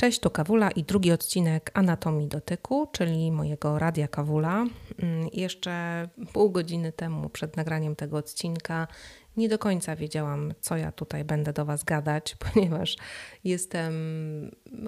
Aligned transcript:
Cześć, 0.00 0.20
to 0.20 0.30
Kawula 0.30 0.70
i 0.70 0.84
drugi 0.84 1.12
odcinek 1.12 1.70
Anatomii 1.74 2.28
Dotyku, 2.28 2.88
czyli 2.92 3.32
mojego 3.32 3.78
Radia 3.78 4.08
Kawula. 4.08 4.66
Mm, 5.02 5.28
jeszcze 5.32 6.08
pół 6.32 6.50
godziny 6.50 6.92
temu, 6.92 7.28
przed 7.28 7.56
nagraniem 7.56 7.96
tego 7.96 8.16
odcinka, 8.16 8.86
nie 9.36 9.48
do 9.48 9.58
końca 9.58 9.96
wiedziałam, 9.96 10.54
co 10.60 10.76
ja 10.76 10.92
tutaj 10.92 11.24
będę 11.24 11.52
do 11.52 11.64
Was 11.64 11.84
gadać, 11.84 12.36
ponieważ 12.52 12.96
jestem 13.44 13.94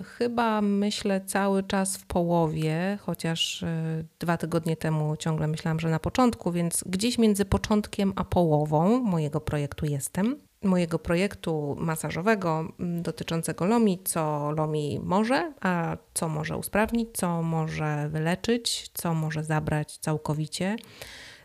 chyba, 0.05 0.63
myślę, 0.63 1.21
cały 1.21 1.63
czas 1.63 1.97
w 1.97 2.07
połowie, 2.07 2.99
chociaż 3.01 3.63
e, 3.63 4.05
dwa 4.19 4.37
tygodnie 4.37 4.77
temu 4.77 5.17
ciągle 5.17 5.47
myślałam, 5.47 5.81
że 5.81 5.89
na 5.89 5.99
początku, 5.99 6.53
więc 6.53 6.85
gdzieś 6.87 7.19
między 7.19 7.45
początkiem 7.45 8.13
a 8.17 8.25
połową 8.25 9.01
mojego 9.01 9.41
projektu 9.41 9.87
jestem 9.87 10.52
mojego 10.63 10.99
projektu 10.99 11.77
masażowego 11.79 12.73
dotyczącego 12.79 13.67
LOMI, 13.67 13.99
co 14.05 14.51
LOMI 14.51 15.01
może, 15.03 15.53
a 15.61 15.97
co 16.15 16.29
może 16.29 16.57
usprawnić, 16.57 17.09
co 17.13 17.43
może 17.43 18.09
wyleczyć, 18.09 18.91
co 18.95 19.15
może 19.15 19.45
zabrać 19.45 19.99
całkowicie, 19.99 20.77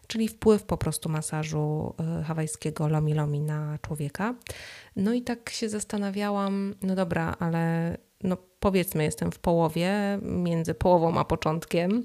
czyli 0.07 0.27
wpływ 0.27 0.63
po 0.63 0.77
prostu 0.77 1.09
masażu 1.09 1.95
y, 2.21 2.23
hawajskiego 2.23 2.87
LOMI 2.87 3.13
LOMI 3.13 3.39
na 3.39 3.77
człowieka. 3.81 4.35
No 4.95 5.13
i 5.13 5.21
tak 5.21 5.49
się 5.49 5.69
zastanawiałam, 5.69 6.75
no 6.81 6.95
dobra, 6.95 7.35
ale 7.39 7.97
no 8.23 8.37
powiedzmy 8.59 9.03
jestem 9.03 9.31
w 9.31 9.39
połowie, 9.39 10.19
między 10.21 10.73
połową 10.73 11.19
a 11.19 11.25
początkiem 11.25 12.03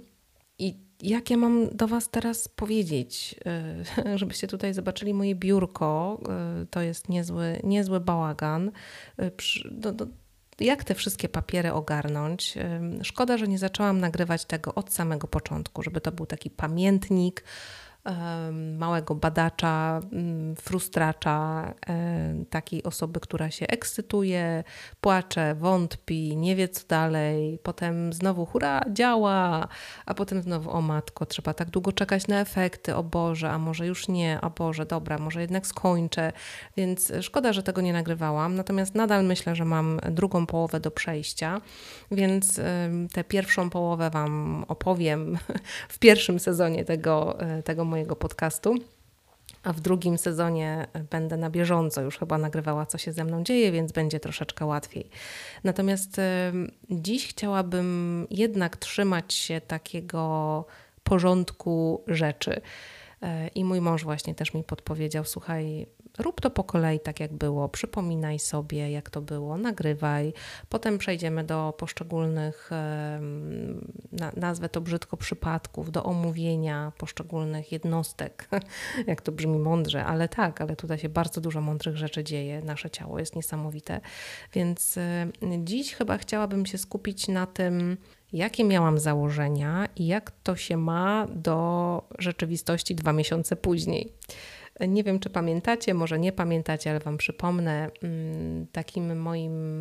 i 0.58 0.91
jak 1.02 1.30
ja 1.30 1.36
mam 1.36 1.68
do 1.68 1.88
Was 1.88 2.10
teraz 2.10 2.48
powiedzieć, 2.48 3.34
e, 4.06 4.18
żebyście 4.18 4.46
tutaj 4.46 4.74
zobaczyli 4.74 5.14
moje 5.14 5.34
biurko, 5.34 6.20
e, 6.28 6.66
to 6.70 6.80
jest 6.82 7.08
niezły, 7.08 7.60
niezły 7.64 8.00
bałagan. 8.00 8.70
E, 9.18 9.30
do, 9.70 9.92
do, 9.92 10.06
jak 10.60 10.84
te 10.84 10.94
wszystkie 10.94 11.28
papiery 11.28 11.72
ogarnąć? 11.72 12.54
Szkoda, 13.02 13.38
że 13.38 13.48
nie 13.48 13.58
zaczęłam 13.58 14.00
nagrywać 14.00 14.44
tego 14.44 14.74
od 14.74 14.92
samego 14.92 15.28
początku, 15.28 15.82
żeby 15.82 16.00
to 16.00 16.12
był 16.12 16.26
taki 16.26 16.50
pamiętnik 16.50 17.44
małego 18.78 19.14
badacza, 19.14 20.00
mm, 20.12 20.56
frustracza, 20.56 21.74
takiej 22.50 22.82
osoby, 22.82 23.20
która 23.20 23.50
się 23.50 23.66
ekscytuje, 23.66 24.64
płacze, 25.00 25.54
wątpi, 25.54 26.36
nie 26.36 26.56
wie 26.56 26.68
co 26.68 26.86
dalej, 26.88 27.58
potem 27.62 28.12
znowu 28.12 28.46
hura, 28.46 28.80
działa, 28.92 29.68
a 30.06 30.14
potem 30.14 30.42
znowu 30.42 30.70
o 30.70 30.80
matko, 30.80 31.26
trzeba 31.26 31.54
tak 31.54 31.70
długo 31.70 31.92
czekać 31.92 32.28
na 32.28 32.40
efekty, 32.40 32.96
o 32.96 33.02
Boże, 33.02 33.50
a 33.50 33.58
może 33.58 33.86
już 33.86 34.08
nie, 34.08 34.38
o 34.42 34.50
Boże, 34.50 34.86
dobra, 34.86 35.18
może 35.18 35.40
jednak 35.40 35.66
skończę, 35.66 36.32
więc 36.76 37.12
szkoda, 37.20 37.52
że 37.52 37.62
tego 37.62 37.80
nie 37.80 37.92
nagrywałam, 37.92 38.54
natomiast 38.54 38.94
nadal 38.94 39.24
myślę, 39.24 39.54
że 39.54 39.64
mam 39.64 40.00
drugą 40.10 40.46
połowę 40.46 40.80
do 40.80 40.90
przejścia, 40.90 41.60
więc 42.10 42.60
tę 43.12 43.24
pierwszą 43.24 43.70
połowę 43.70 44.10
Wam 44.10 44.64
opowiem 44.68 45.38
w 45.88 45.98
pierwszym 45.98 46.40
sezonie 46.40 46.84
tego, 46.84 47.40
e, 47.40 47.62
tego 47.62 47.84
mojego 47.92 48.16
podcastu. 48.16 48.74
A 49.62 49.72
w 49.72 49.80
drugim 49.80 50.18
sezonie 50.18 50.86
będę 51.10 51.36
na 51.36 51.50
bieżąco 51.50 52.02
już 52.02 52.18
chyba 52.18 52.38
nagrywała, 52.38 52.86
co 52.86 52.98
się 52.98 53.12
ze 53.12 53.24
mną 53.24 53.44
dzieje, 53.44 53.72
więc 53.72 53.92
będzie 53.92 54.20
troszeczkę 54.20 54.66
łatwiej. 54.66 55.10
Natomiast 55.64 56.20
dziś 56.90 57.28
chciałabym 57.28 58.26
jednak 58.30 58.76
trzymać 58.76 59.34
się 59.34 59.60
takiego 59.60 60.64
porządku 61.02 62.04
rzeczy. 62.06 62.60
E, 63.22 63.48
I 63.48 63.64
mój 63.64 63.80
mąż 63.80 64.04
właśnie 64.04 64.34
też 64.34 64.54
mi 64.54 64.64
podpowiedział: 64.64 65.24
Słuchaj, 65.24 65.86
rób 66.18 66.40
to 66.40 66.50
po 66.50 66.64
kolei 66.64 67.00
tak 67.00 67.20
jak 67.20 67.32
było, 67.32 67.68
przypominaj 67.68 68.38
sobie 68.38 68.90
jak 68.90 69.10
to 69.10 69.20
było, 69.22 69.56
nagrywaj, 69.58 70.32
potem 70.68 70.98
przejdziemy 70.98 71.44
do 71.44 71.74
poszczególnych, 71.78 72.70
nazwę 74.36 74.68
to 74.68 74.80
brzydko, 74.80 75.16
przypadków, 75.16 75.92
do 75.92 76.04
omówienia 76.04 76.92
poszczególnych 76.98 77.72
jednostek, 77.72 78.48
jak 79.06 79.22
to 79.22 79.32
brzmi 79.32 79.58
mądrze, 79.58 80.04
ale 80.04 80.28
tak, 80.28 80.60
ale 80.60 80.76
tutaj 80.76 80.98
się 80.98 81.08
bardzo 81.08 81.40
dużo 81.40 81.60
mądrych 81.60 81.96
rzeczy 81.96 82.24
dzieje, 82.24 82.62
nasze 82.62 82.90
ciało 82.90 83.18
jest 83.18 83.36
niesamowite, 83.36 84.00
więc 84.52 84.98
dziś 85.58 85.94
chyba 85.94 86.18
chciałabym 86.18 86.66
się 86.66 86.78
skupić 86.78 87.28
na 87.28 87.46
tym, 87.46 87.96
jakie 88.32 88.64
miałam 88.64 88.98
założenia 88.98 89.88
i 89.96 90.06
jak 90.06 90.32
to 90.42 90.56
się 90.56 90.76
ma 90.76 91.26
do 91.30 92.02
rzeczywistości 92.18 92.94
dwa 92.94 93.12
miesiące 93.12 93.56
później. 93.56 94.12
Nie 94.88 95.04
wiem, 95.04 95.20
czy 95.20 95.30
pamiętacie, 95.30 95.94
może 95.94 96.18
nie 96.18 96.32
pamiętacie, 96.32 96.90
ale 96.90 97.00
Wam 97.00 97.16
przypomnę, 97.16 97.90
mm, 98.02 98.66
takim 98.72 99.18
moim 99.18 99.80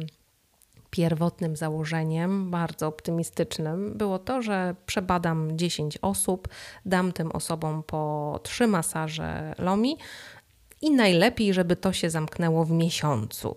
pierwotnym 0.90 1.56
założeniem, 1.56 2.52
bardzo 2.52 2.88
optymistycznym, 2.88 3.98
było 3.98 4.20
to, 4.20 4.42
że 4.42 4.76
przebadam 4.86 5.58
10 5.58 5.98
osób, 6.02 6.48
dam 6.86 7.12
tym 7.12 7.32
osobom 7.32 7.84
po 7.84 8.40
trzy 8.44 8.68
masaże 8.68 9.54
LOMI 9.58 9.98
i 10.82 10.92
najlepiej, 10.92 11.54
żeby 11.54 11.76
to 11.76 11.94
się 11.94 12.10
zamknęło 12.10 12.66
w 12.66 12.72
miesiącu. 12.72 13.56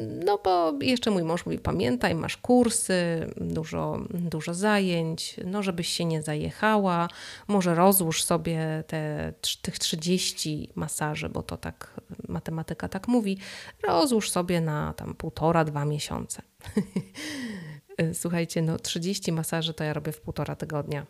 No 0.00 0.38
bo 0.44 0.72
jeszcze 0.80 1.10
mój 1.10 1.24
mąż 1.24 1.46
mówi, 1.46 1.58
pamiętaj, 1.58 2.14
masz 2.14 2.36
kursy, 2.36 3.26
dużo, 3.36 3.98
dużo 4.10 4.54
zajęć, 4.54 5.36
no 5.44 5.62
żebyś 5.62 5.88
się 5.88 6.04
nie 6.04 6.22
zajechała, 6.22 7.08
może 7.48 7.74
rozłóż 7.74 8.24
sobie 8.24 8.84
te, 8.86 9.32
tych 9.62 9.78
30 9.78 10.70
masaży, 10.74 11.28
bo 11.28 11.42
to 11.42 11.56
tak, 11.56 12.00
matematyka 12.28 12.88
tak 12.88 13.08
mówi, 13.08 13.38
rozłóż 13.82 14.30
sobie 14.30 14.60
na 14.60 14.92
tam 14.92 15.14
półtora, 15.14 15.64
dwa 15.64 15.84
miesiące. 15.84 16.42
Słuchajcie, 18.12 18.62
no 18.62 18.78
30 18.78 19.32
masaży 19.32 19.74
to 19.74 19.84
ja 19.84 19.92
robię 19.92 20.12
w 20.12 20.20
półtora 20.20 20.56
tygodnia. 20.56 21.06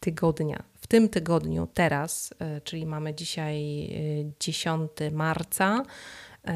Tygodnia. 0.00 0.62
W 0.80 0.86
tym 0.86 1.08
tygodniu, 1.08 1.68
teraz, 1.74 2.34
e, 2.38 2.60
czyli 2.60 2.86
mamy 2.86 3.14
dzisiaj 3.14 3.88
10 4.40 4.90
e, 5.00 5.10
marca, 5.10 5.82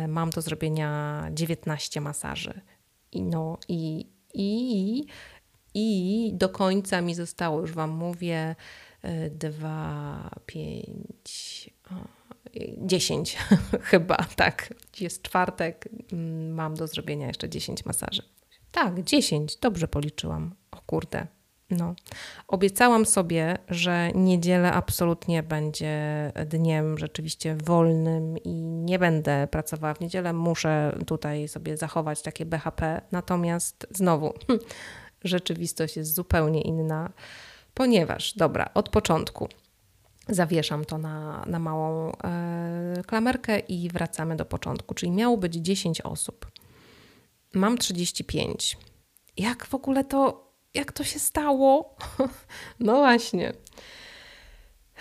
mam 0.09 0.31
do 0.31 0.41
zrobienia 0.41 1.23
19 1.33 2.01
masaży. 2.01 2.61
I, 3.13 3.23
no, 3.23 3.59
i, 3.69 4.07
i, 4.35 5.05
i 5.75 6.31
do 6.35 6.49
końca 6.49 7.01
mi 7.01 7.15
zostało, 7.15 7.61
już 7.61 7.73
Wam 7.73 7.91
mówię, 7.91 8.55
2, 9.31 10.31
5, 10.47 11.71
10 12.79 13.37
chyba, 13.83 14.17
tak. 14.37 14.75
Jest 15.01 15.23
czwartek, 15.23 15.89
mm, 16.13 16.55
mam 16.55 16.75
do 16.75 16.87
zrobienia 16.87 17.27
jeszcze 17.27 17.49
10 17.49 17.85
masaży. 17.85 18.23
Tak, 18.73 19.03
10, 19.03 19.57
dobrze 19.57 19.89
policzyłam. 19.89 20.55
O 20.71 20.81
kurde, 20.87 21.27
no, 21.71 21.95
obiecałam 22.49 23.07
sobie, 23.07 23.59
że 23.69 24.11
niedziela 24.15 24.73
absolutnie 24.73 25.43
będzie 25.43 25.97
dniem 26.47 26.99
rzeczywiście 26.99 27.57
wolnym 27.57 28.39
i 28.39 28.51
nie 28.63 28.99
będę 28.99 29.47
pracowała 29.51 29.95
w 29.95 30.01
niedzielę. 30.01 30.33
Muszę 30.33 30.99
tutaj 31.07 31.49
sobie 31.49 31.77
zachować 31.77 32.23
takie 32.23 32.47
BHP. 32.47 33.01
Natomiast 33.13 33.87
znowu, 33.91 34.35
rzeczywistość 35.25 35.97
jest 35.97 36.15
zupełnie 36.15 36.63
inna, 36.63 37.13
ponieważ, 37.75 38.35
dobra, 38.35 38.71
od 38.75 38.89
początku 38.89 39.49
zawieszam 40.29 40.85
to 40.85 40.99
na, 40.99 41.45
na 41.47 41.59
małą 41.59 42.13
e, 42.13 43.03
klamerkę 43.07 43.59
i 43.59 43.89
wracamy 43.89 44.37
do 44.37 44.45
początku. 44.45 44.95
Czyli 44.95 45.13
miało 45.13 45.37
być 45.37 45.55
10 45.55 46.01
osób. 46.01 46.51
Mam 47.55 47.79
35. 47.79 48.79
Jak 49.37 49.67
w 49.67 49.75
ogóle 49.75 50.05
to 50.05 50.46
jak 50.77 50.93
to 50.93 51.05
się 51.05 51.19
stało? 51.19 51.95
No 52.81 52.97
właśnie. 52.97 53.53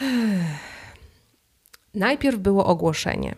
Najpierw 1.94 2.38
było 2.38 2.66
ogłoszenie. 2.66 3.36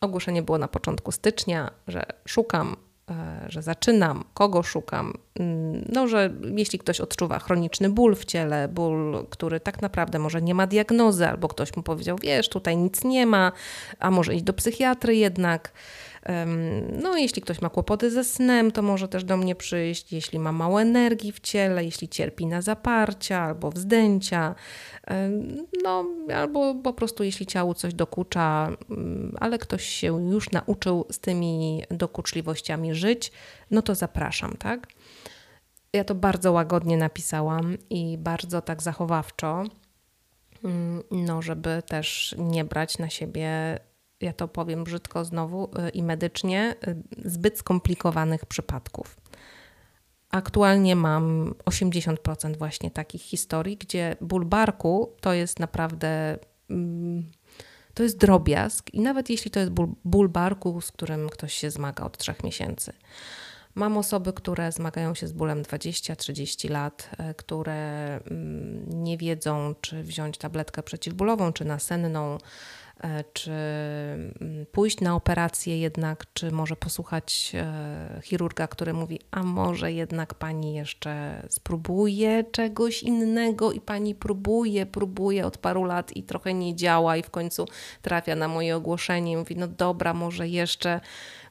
Ogłoszenie 0.00 0.42
było 0.42 0.58
na 0.58 0.68
początku 0.68 1.12
stycznia, 1.12 1.70
że 1.88 2.06
szukam, 2.28 2.76
e, 3.10 3.46
że 3.48 3.62
zaczynam, 3.62 4.24
kogo 4.34 4.62
szukam. 4.62 5.12
Mm, 5.40 5.84
no, 5.92 6.08
że 6.08 6.30
jeśli 6.56 6.78
ktoś 6.78 7.00
odczuwa 7.00 7.38
chroniczny 7.38 7.90
ból 7.90 8.14
w 8.14 8.24
ciele, 8.24 8.68
ból, 8.68 9.26
który 9.30 9.60
tak 9.60 9.82
naprawdę 9.82 10.18
może 10.18 10.42
nie 10.42 10.54
ma 10.54 10.66
diagnozy, 10.66 11.26
albo 11.28 11.48
ktoś 11.48 11.76
mu 11.76 11.82
powiedział, 11.82 12.16
wiesz, 12.22 12.48
tutaj 12.48 12.76
nic 12.76 13.04
nie 13.04 13.26
ma, 13.26 13.52
a 13.98 14.10
może 14.10 14.34
iść 14.34 14.44
do 14.44 14.52
psychiatry 14.52 15.16
jednak 15.16 15.72
no, 17.02 17.16
jeśli 17.16 17.42
ktoś 17.42 17.62
ma 17.62 17.70
kłopoty 17.70 18.10
ze 18.10 18.24
snem, 18.24 18.72
to 18.72 18.82
może 18.82 19.08
też 19.08 19.24
do 19.24 19.36
mnie 19.36 19.54
przyjść. 19.54 20.12
Jeśli 20.12 20.38
ma 20.38 20.52
mało 20.52 20.82
energii 20.82 21.32
w 21.32 21.40
ciele, 21.40 21.84
jeśli 21.84 22.08
cierpi 22.08 22.46
na 22.46 22.62
zaparcia 22.62 23.40
albo 23.40 23.70
wzdęcia, 23.70 24.54
no, 25.84 26.04
albo 26.34 26.74
po 26.74 26.92
prostu 26.92 27.24
jeśli 27.24 27.46
ciału 27.46 27.74
coś 27.74 27.94
dokucza, 27.94 28.76
mm, 28.90 29.36
ale 29.40 29.58
ktoś 29.58 29.84
się 29.84 30.06
już 30.06 30.50
nauczył 30.50 31.06
z 31.10 31.18
tymi 31.18 31.82
dokuczliwościami 31.90 32.94
żyć, 32.94 33.32
no 33.70 33.82
to 33.82 33.94
zapraszam, 33.94 34.56
tak? 34.56 34.86
Ja 35.92 36.04
to 36.04 36.14
bardzo 36.14 36.52
łagodnie 36.52 36.96
napisałam 36.96 37.76
i 37.90 38.18
bardzo 38.18 38.62
tak 38.62 38.82
zachowawczo, 38.82 39.64
mm, 40.64 41.02
no, 41.10 41.42
żeby 41.42 41.82
też 41.88 42.34
nie 42.38 42.64
brać 42.64 42.98
na 42.98 43.10
siebie 43.10 43.78
ja 44.20 44.32
to 44.32 44.48
powiem 44.48 44.84
brzydko 44.84 45.24
znowu 45.24 45.64
y, 45.64 45.90
i 45.90 46.02
medycznie, 46.02 46.74
y, 46.88 47.30
zbyt 47.30 47.58
skomplikowanych 47.58 48.46
przypadków. 48.46 49.16
Aktualnie 50.30 50.96
mam 50.96 51.54
80% 51.64 52.56
właśnie 52.56 52.90
takich 52.90 53.22
historii, 53.22 53.76
gdzie 53.76 54.16
ból 54.20 54.44
barku 54.44 55.12
to 55.20 55.32
jest 55.32 55.60
naprawdę. 55.60 56.38
Mm, 56.70 57.30
to 57.94 58.02
jest 58.02 58.18
drobiazg, 58.18 58.94
i 58.94 59.00
nawet 59.00 59.30
jeśli 59.30 59.50
to 59.50 59.60
jest 59.60 59.72
ból, 59.72 59.88
ból 60.04 60.28
barku, 60.28 60.80
z 60.80 60.92
którym 60.92 61.28
ktoś 61.28 61.54
się 61.54 61.70
zmaga 61.70 62.04
od 62.04 62.18
trzech 62.18 62.44
miesięcy. 62.44 62.92
Mam 63.76 63.98
osoby, 63.98 64.32
które 64.32 64.72
zmagają 64.72 65.14
się 65.14 65.26
z 65.26 65.32
bólem 65.32 65.62
20-30 65.62 66.70
lat, 66.70 67.10
e, 67.18 67.34
które 67.34 67.74
mm, 68.16 69.04
nie 69.04 69.18
wiedzą, 69.18 69.74
czy 69.80 70.02
wziąć 70.02 70.38
tabletkę 70.38 70.82
przeciwbólową, 70.82 71.52
czy 71.52 71.64
nasenną, 71.64 72.38
e, 73.00 73.24
czy 73.32 73.50
mm, 73.50 74.66
pójść 74.72 75.00
na 75.00 75.14
operację 75.14 75.78
jednak, 75.78 76.24
czy 76.34 76.50
może 76.50 76.76
posłuchać 76.76 77.52
e, 77.54 78.20
chirurga, 78.22 78.66
który 78.66 78.92
mówi, 78.92 79.20
a 79.30 79.42
może 79.42 79.92
jednak 79.92 80.34
pani 80.34 80.74
jeszcze 80.74 81.42
spróbuje 81.48 82.44
czegoś 82.44 83.02
innego 83.02 83.72
i 83.72 83.80
pani 83.80 84.14
próbuje, 84.14 84.86
próbuje 84.86 85.46
od 85.46 85.58
paru 85.58 85.84
lat 85.84 86.16
i 86.16 86.22
trochę 86.22 86.54
nie 86.54 86.76
działa 86.76 87.16
i 87.16 87.22
w 87.22 87.30
końcu 87.30 87.66
trafia 88.02 88.36
na 88.36 88.48
moje 88.48 88.76
ogłoszenie 88.76 89.32
i 89.32 89.36
mówi, 89.36 89.56
no 89.56 89.68
dobra, 89.68 90.14
może 90.14 90.48
jeszcze 90.48 91.00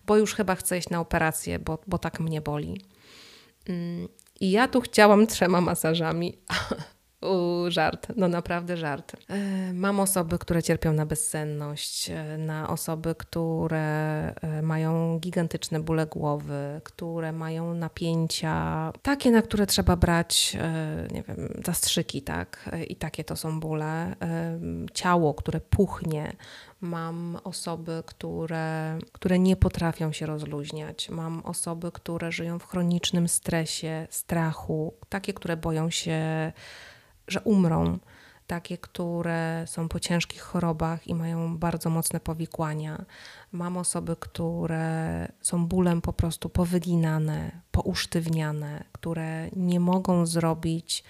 bo 0.05 0.17
już 0.17 0.35
chyba 0.35 0.55
chcę 0.55 0.77
iść 0.77 0.89
na 0.89 0.99
operację, 0.99 1.59
bo, 1.59 1.79
bo 1.87 1.97
tak 1.97 2.19
mnie 2.19 2.41
boli. 2.41 2.81
Mm, 3.69 4.07
I 4.39 4.51
ja 4.51 4.67
tu 4.67 4.81
chciałam 4.81 5.27
trzema 5.27 5.61
masażami. 5.61 6.37
U, 7.25 7.71
żart, 7.71 8.07
no 8.15 8.27
naprawdę 8.27 8.77
żart. 8.77 9.15
E, 9.27 9.73
mam 9.73 9.99
osoby, 9.99 10.39
które 10.39 10.63
cierpią 10.63 10.93
na 10.93 11.05
bezsenność, 11.05 12.09
e, 12.09 12.37
na 12.37 12.69
osoby, 12.69 13.15
które 13.15 14.33
e, 14.41 14.61
mają 14.61 15.19
gigantyczne 15.19 15.79
bóle 15.79 16.05
głowy, 16.05 16.81
które 16.83 17.31
mają 17.31 17.73
napięcia, 17.73 18.91
takie, 19.01 19.31
na 19.31 19.41
które 19.41 19.67
trzeba 19.67 19.95
brać, 19.95 20.57
nie 21.11 21.23
wiem, 21.23 21.61
zastrzyki, 21.65 22.21
tak? 22.21 22.69
I 22.87 22.95
takie 22.95 23.23
to 23.23 23.35
są 23.35 23.59
bóle. 23.59 24.15
Ciało, 24.93 25.33
które 25.33 25.59
puchnie, 25.59 26.35
Mam 26.81 27.37
osoby, 27.43 28.03
które, 28.05 28.99
które 29.11 29.39
nie 29.39 29.55
potrafią 29.55 30.11
się 30.11 30.25
rozluźniać. 30.25 31.09
Mam 31.09 31.41
osoby, 31.45 31.91
które 31.91 32.31
żyją 32.31 32.59
w 32.59 32.67
chronicznym 32.67 33.27
stresie, 33.27 34.07
strachu, 34.09 34.93
takie, 35.09 35.33
które 35.33 35.57
boją 35.57 35.89
się, 35.89 36.51
że 37.27 37.41
umrą, 37.41 37.99
takie, 38.47 38.77
które 38.77 39.63
są 39.67 39.89
po 39.89 39.99
ciężkich 39.99 40.41
chorobach 40.41 41.07
i 41.07 41.15
mają 41.15 41.57
bardzo 41.57 41.89
mocne 41.89 42.19
powikłania. 42.19 43.05
Mam 43.51 43.77
osoby, 43.77 44.15
które 44.19 45.27
są 45.41 45.67
bólem 45.67 46.01
po 46.01 46.13
prostu 46.13 46.49
powyginane, 46.49 47.61
pousztywniane, 47.71 48.83
które 48.91 49.49
nie 49.55 49.79
mogą 49.79 50.25
zrobić 50.25 51.03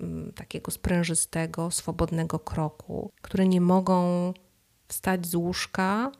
mm, 0.00 0.32
takiego 0.32 0.70
sprężystego, 0.70 1.70
swobodnego 1.70 2.38
kroku, 2.38 3.12
które 3.22 3.48
nie 3.48 3.60
mogą 3.60 4.32
wstać 4.88 5.26
z 5.26 5.34
łóżka 5.34 6.12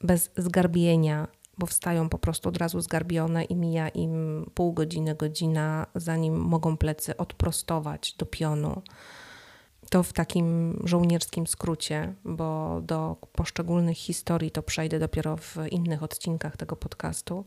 bez 0.00 0.30
zgarbienia, 0.36 1.28
bo 1.58 1.66
wstają 1.66 2.08
po 2.08 2.18
prostu 2.18 2.48
od 2.48 2.56
razu 2.56 2.80
zgarbione 2.80 3.44
i 3.44 3.56
mija 3.56 3.88
im 3.88 4.44
pół 4.54 4.72
godziny, 4.72 5.14
godzina, 5.14 5.86
zanim 5.94 6.36
mogą 6.36 6.76
plecy 6.76 7.16
odprostować 7.16 8.14
do 8.18 8.26
pionu. 8.26 8.82
To 9.90 10.02
w 10.02 10.12
takim 10.12 10.78
żołnierskim 10.84 11.46
skrócie, 11.46 12.14
bo 12.24 12.80
do 12.82 13.16
poszczególnych 13.32 13.96
historii 13.96 14.50
to 14.50 14.62
przejdę 14.62 14.98
dopiero 14.98 15.36
w 15.36 15.56
innych 15.70 16.02
odcinkach 16.02 16.56
tego 16.56 16.76
podcastu. 16.76 17.44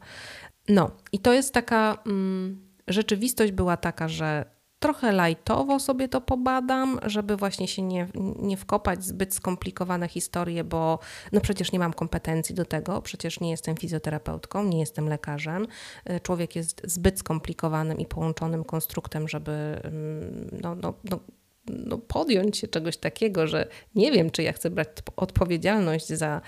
No, 0.70 0.92
i 1.12 1.20
to 1.20 1.34
jest 1.34 1.54
taka. 1.54 1.98
Mm, 2.06 2.72
rzeczywistość 2.88 3.52
była 3.52 3.78
taka, 3.78 4.08
że 4.08 4.46
trochę 4.82 5.12
lajtowo 5.12 5.80
sobie 5.80 6.08
to 6.08 6.22
pobadam, 6.22 7.00
żeby 7.04 7.38
właśnie 7.38 7.68
się 7.68 7.82
nie, 7.82 8.08
nie 8.40 8.58
wkopać 8.58 9.06
zbyt 9.06 9.34
skomplikowane 9.34 10.08
historie, 10.08 10.64
bo 10.64 11.00
no 11.32 11.42
przecież 11.42 11.72
nie 11.72 11.80
mam 11.80 11.94
kompetencji 11.94 12.56
do 12.56 12.66
tego, 12.66 13.02
przecież 13.02 13.40
nie 13.40 13.50
jestem 13.50 13.78
fizjoterapeutką, 13.78 14.64
nie 14.64 14.80
jestem 14.80 15.10
lekarzem. 15.10 15.68
Y, 16.10 16.20
człowiek 16.20 16.56
jest 16.56 16.82
zbyt 16.86 17.20
skomplikowanym 17.20 18.00
i 18.00 18.06
połączonym 18.06 18.64
konstruktem, 18.64 19.28
żeby 19.28 19.52
mm, 19.84 20.60
no, 20.62 20.76
no, 20.76 20.94
no, 21.04 21.20
no, 21.68 21.98
podjąć 21.98 22.58
się 22.58 22.68
czegoś 22.68 22.98
takiego, 22.98 23.48
że 23.48 23.68
nie 23.96 24.12
wiem, 24.12 24.30
czy 24.30 24.44
ja 24.44 24.54
chcę 24.54 24.70
brać 24.70 24.88
odpowiedzialność 25.16 26.08
za, 26.08 26.42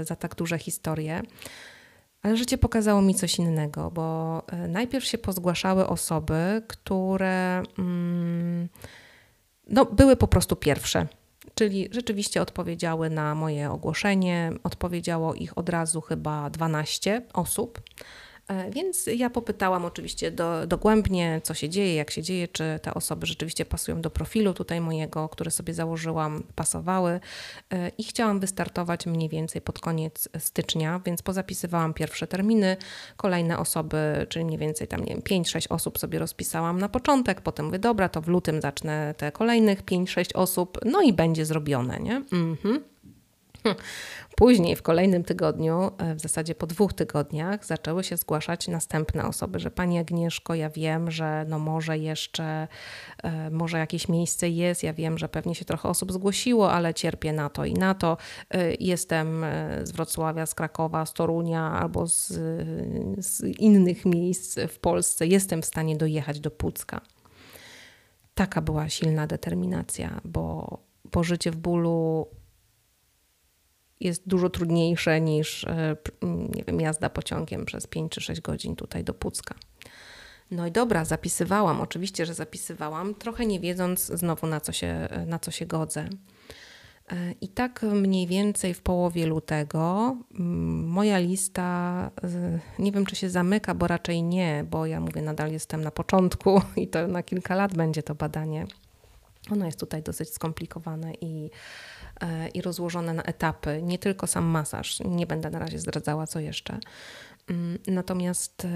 y, 0.00 0.04
za 0.04 0.16
tak 0.16 0.34
duże 0.34 0.58
historie. 0.58 1.22
Ale 2.22 2.36
życie 2.36 2.58
pokazało 2.58 3.02
mi 3.02 3.14
coś 3.14 3.38
innego, 3.38 3.90
bo 3.90 4.42
e, 4.46 4.68
najpierw 4.68 5.04
się 5.04 5.18
pozgłaszały 5.18 5.86
osoby, 5.86 6.62
które 6.68 7.62
mm, 7.78 8.68
no, 9.68 9.84
były 9.84 10.16
po 10.16 10.28
prostu 10.28 10.56
pierwsze. 10.56 11.06
Czyli 11.54 11.88
rzeczywiście 11.90 12.42
odpowiedziały 12.42 13.10
na 13.10 13.34
moje 13.34 13.70
ogłoszenie. 13.70 14.52
Odpowiedziało 14.62 15.34
ich 15.34 15.58
od 15.58 15.68
razu 15.68 16.00
chyba 16.00 16.50
12 16.50 17.22
osób. 17.32 17.80
E, 18.48 18.70
więc 18.70 19.06
ja 19.06 19.30
popytałam 19.30 19.84
oczywiście 19.84 20.30
do, 20.30 20.66
dogłębnie, 20.66 21.40
co 21.44 21.54
się 21.54 21.68
dzieje, 21.68 21.94
jak 21.94 22.10
się 22.10 22.22
dzieje, 22.22 22.48
czy 22.48 22.78
te 22.82 22.94
osoby 22.94 23.26
rzeczywiście 23.26 23.64
pasują 23.64 24.00
do 24.00 24.10
profilu 24.10 24.54
tutaj 24.54 24.80
mojego, 24.80 25.28
który 25.28 25.50
sobie 25.50 25.74
założyłam, 25.74 26.42
pasowały 26.54 27.20
e, 27.70 27.88
i 27.98 28.04
chciałam 28.04 28.40
wystartować 28.40 29.06
mniej 29.06 29.28
więcej 29.28 29.62
pod 29.62 29.78
koniec 29.78 30.28
stycznia, 30.38 31.00
więc 31.06 31.22
pozapisywałam 31.22 31.94
pierwsze 31.94 32.26
terminy, 32.26 32.76
kolejne 33.16 33.58
osoby, 33.58 34.26
czyli 34.28 34.44
mniej 34.44 34.58
więcej 34.58 34.88
tam, 34.88 35.04
nie 35.04 35.14
wiem, 35.14 35.42
5-6 35.42 35.66
osób 35.68 35.98
sobie 35.98 36.18
rozpisałam 36.18 36.78
na 36.78 36.88
początek, 36.88 37.40
potem 37.40 37.66
mówię, 37.66 37.78
dobra, 37.78 38.08
to 38.08 38.20
w 38.20 38.28
lutym 38.28 38.60
zacznę 38.60 39.14
te 39.16 39.32
kolejnych 39.32 39.84
5-6 39.84 40.30
osób, 40.34 40.78
no 40.84 41.02
i 41.02 41.12
będzie 41.12 41.44
zrobione, 41.44 42.00
nie? 42.00 42.16
Mhm. 42.32 42.84
Później 44.36 44.76
w 44.76 44.82
kolejnym 44.82 45.24
tygodniu, 45.24 45.90
e, 45.98 46.14
w 46.14 46.20
zasadzie 46.20 46.54
po 46.54 46.66
dwóch 46.66 46.92
tygodniach, 46.92 47.64
zaczęły 47.64 48.04
się 48.04 48.16
zgłaszać 48.16 48.68
następne 48.68 49.26
osoby, 49.26 49.58
że 49.58 49.70
Pani 49.70 49.98
Agnieszko, 49.98 50.54
ja 50.54 50.70
wiem, 50.70 51.10
że 51.10 51.44
no 51.48 51.58
może 51.58 51.98
jeszcze, 51.98 52.68
e, 53.22 53.50
może 53.50 53.78
jakieś 53.78 54.08
miejsce 54.08 54.48
jest, 54.48 54.82
ja 54.82 54.92
wiem, 54.92 55.18
że 55.18 55.28
pewnie 55.28 55.54
się 55.54 55.64
trochę 55.64 55.88
osób 55.88 56.12
zgłosiło, 56.12 56.72
ale 56.72 56.94
cierpię 56.94 57.32
na 57.32 57.50
to 57.50 57.64
i 57.64 57.74
na 57.74 57.94
to. 57.94 58.16
E, 58.50 58.74
jestem 58.74 59.44
z 59.82 59.90
Wrocławia, 59.90 60.46
z 60.46 60.54
Krakowa, 60.54 61.06
z 61.06 61.12
Torunia 61.12 61.72
albo 61.80 62.06
z, 62.06 62.28
z 63.18 63.40
innych 63.58 64.04
miejsc 64.04 64.58
w 64.68 64.78
Polsce, 64.78 65.26
jestem 65.26 65.62
w 65.62 65.66
stanie 65.66 65.96
dojechać 65.96 66.40
do 66.40 66.50
Pucka. 66.50 67.00
Taka 68.34 68.60
była 68.62 68.88
silna 68.88 69.26
determinacja, 69.26 70.20
bo, 70.24 70.78
bo 71.12 71.24
życie 71.24 71.50
w 71.50 71.56
bólu 71.56 72.26
jest 74.00 74.28
dużo 74.28 74.50
trudniejsze 74.50 75.20
niż 75.20 75.64
e, 75.64 75.96
nie 76.56 76.64
wiem, 76.64 76.80
jazda 76.80 77.10
pociągiem 77.10 77.64
przez 77.64 77.86
5 77.86 78.12
czy 78.12 78.20
6 78.20 78.40
godzin 78.40 78.76
tutaj 78.76 79.04
do 79.04 79.14
Pucka. 79.14 79.54
No 80.50 80.66
i 80.66 80.72
dobra, 80.72 81.04
zapisywałam, 81.04 81.80
oczywiście, 81.80 82.26
że 82.26 82.34
zapisywałam, 82.34 83.14
trochę 83.14 83.46
nie 83.46 83.60
wiedząc 83.60 84.06
znowu 84.06 84.46
na 84.46 84.60
co 84.60 84.72
się, 84.72 85.08
na 85.26 85.38
co 85.38 85.50
się 85.50 85.66
godzę. 85.66 86.08
E, 87.12 87.32
I 87.40 87.48
tak 87.48 87.82
mniej 87.82 88.26
więcej 88.26 88.74
w 88.74 88.82
połowie 88.82 89.26
lutego 89.26 90.16
moja 90.84 91.18
lista, 91.18 92.10
nie 92.78 92.92
wiem 92.92 93.06
czy 93.06 93.16
się 93.16 93.30
zamyka, 93.30 93.74
bo 93.74 93.86
raczej 93.86 94.22
nie, 94.22 94.64
bo 94.70 94.86
ja 94.86 95.00
mówię, 95.00 95.22
nadal 95.22 95.52
jestem 95.52 95.84
na 95.84 95.90
początku 95.90 96.62
i 96.76 96.88
to 96.88 97.08
na 97.08 97.22
kilka 97.22 97.54
lat 97.54 97.74
będzie 97.74 98.02
to 98.02 98.14
badanie. 98.14 98.66
Ono 99.50 99.66
jest 99.66 99.80
tutaj 99.80 100.02
dosyć 100.02 100.32
skomplikowane 100.32 101.12
i 101.14 101.50
E, 102.20 102.48
i 102.48 102.62
rozłożone 102.62 103.14
na 103.14 103.22
etapy, 103.22 103.80
nie 103.82 103.98
tylko 103.98 104.26
sam 104.26 104.44
masaż. 104.44 105.00
Nie 105.00 105.26
będę 105.26 105.50
na 105.50 105.58
razie 105.58 105.78
zdradzała, 105.78 106.26
co 106.26 106.40
jeszcze. 106.40 106.78
Mm, 107.50 107.78
natomiast 107.86 108.64
e, 108.64 108.68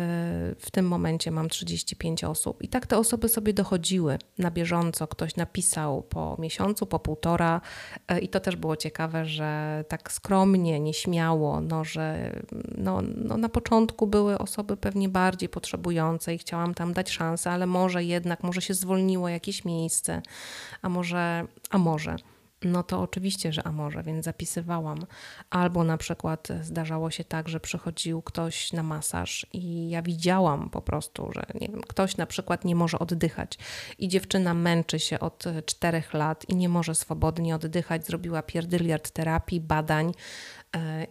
w 0.58 0.70
tym 0.72 0.88
momencie 0.88 1.30
mam 1.30 1.48
35 1.48 2.24
osób 2.24 2.62
i 2.62 2.68
tak 2.68 2.86
te 2.86 2.98
osoby 2.98 3.28
sobie 3.28 3.52
dochodziły 3.52 4.18
na 4.38 4.50
bieżąco. 4.50 5.06
Ktoś 5.06 5.36
napisał 5.36 6.02
po 6.02 6.36
miesiącu, 6.38 6.86
po 6.86 6.98
półtora 6.98 7.60
e, 8.08 8.18
i 8.18 8.28
to 8.28 8.40
też 8.40 8.56
było 8.56 8.76
ciekawe, 8.76 9.24
że 9.24 9.84
tak 9.88 10.12
skromnie, 10.12 10.80
nieśmiało, 10.80 11.60
no, 11.60 11.84
że 11.84 12.32
no, 12.78 13.02
no 13.16 13.36
na 13.36 13.48
początku 13.48 14.06
były 14.06 14.38
osoby 14.38 14.76
pewnie 14.76 15.08
bardziej 15.08 15.48
potrzebujące 15.48 16.34
i 16.34 16.38
chciałam 16.38 16.74
tam 16.74 16.92
dać 16.92 17.10
szansę, 17.10 17.50
ale 17.50 17.66
może 17.66 18.04
jednak, 18.04 18.42
może 18.42 18.62
się 18.62 18.74
zwolniło 18.74 19.28
jakieś 19.28 19.64
miejsce, 19.64 20.22
a 20.82 20.88
może, 20.88 21.46
a 21.70 21.78
może. 21.78 22.16
No 22.64 22.82
to 22.82 23.00
oczywiście, 23.00 23.52
że 23.52 23.66
a 23.66 23.72
może, 23.72 24.02
więc 24.02 24.24
zapisywałam. 24.24 24.98
Albo 25.50 25.84
na 25.84 25.96
przykład 25.96 26.48
zdarzało 26.62 27.10
się 27.10 27.24
tak, 27.24 27.48
że 27.48 27.60
przychodził 27.60 28.22
ktoś 28.22 28.72
na 28.72 28.82
masaż 28.82 29.46
i 29.52 29.90
ja 29.90 30.02
widziałam 30.02 30.70
po 30.70 30.82
prostu, 30.82 31.30
że 31.32 31.46
nie 31.60 31.68
wiem, 31.68 31.80
ktoś 31.80 32.16
na 32.16 32.26
przykład 32.26 32.64
nie 32.64 32.74
może 32.74 32.98
oddychać 32.98 33.58
i 33.98 34.08
dziewczyna 34.08 34.54
męczy 34.54 34.98
się 34.98 35.20
od 35.20 35.44
czterech 35.66 36.14
lat 36.14 36.48
i 36.48 36.56
nie 36.56 36.68
może 36.68 36.94
swobodnie 36.94 37.54
oddychać, 37.54 38.06
zrobiła 38.06 38.42
pierdyliard 38.42 39.10
terapii, 39.10 39.60
badań, 39.60 40.12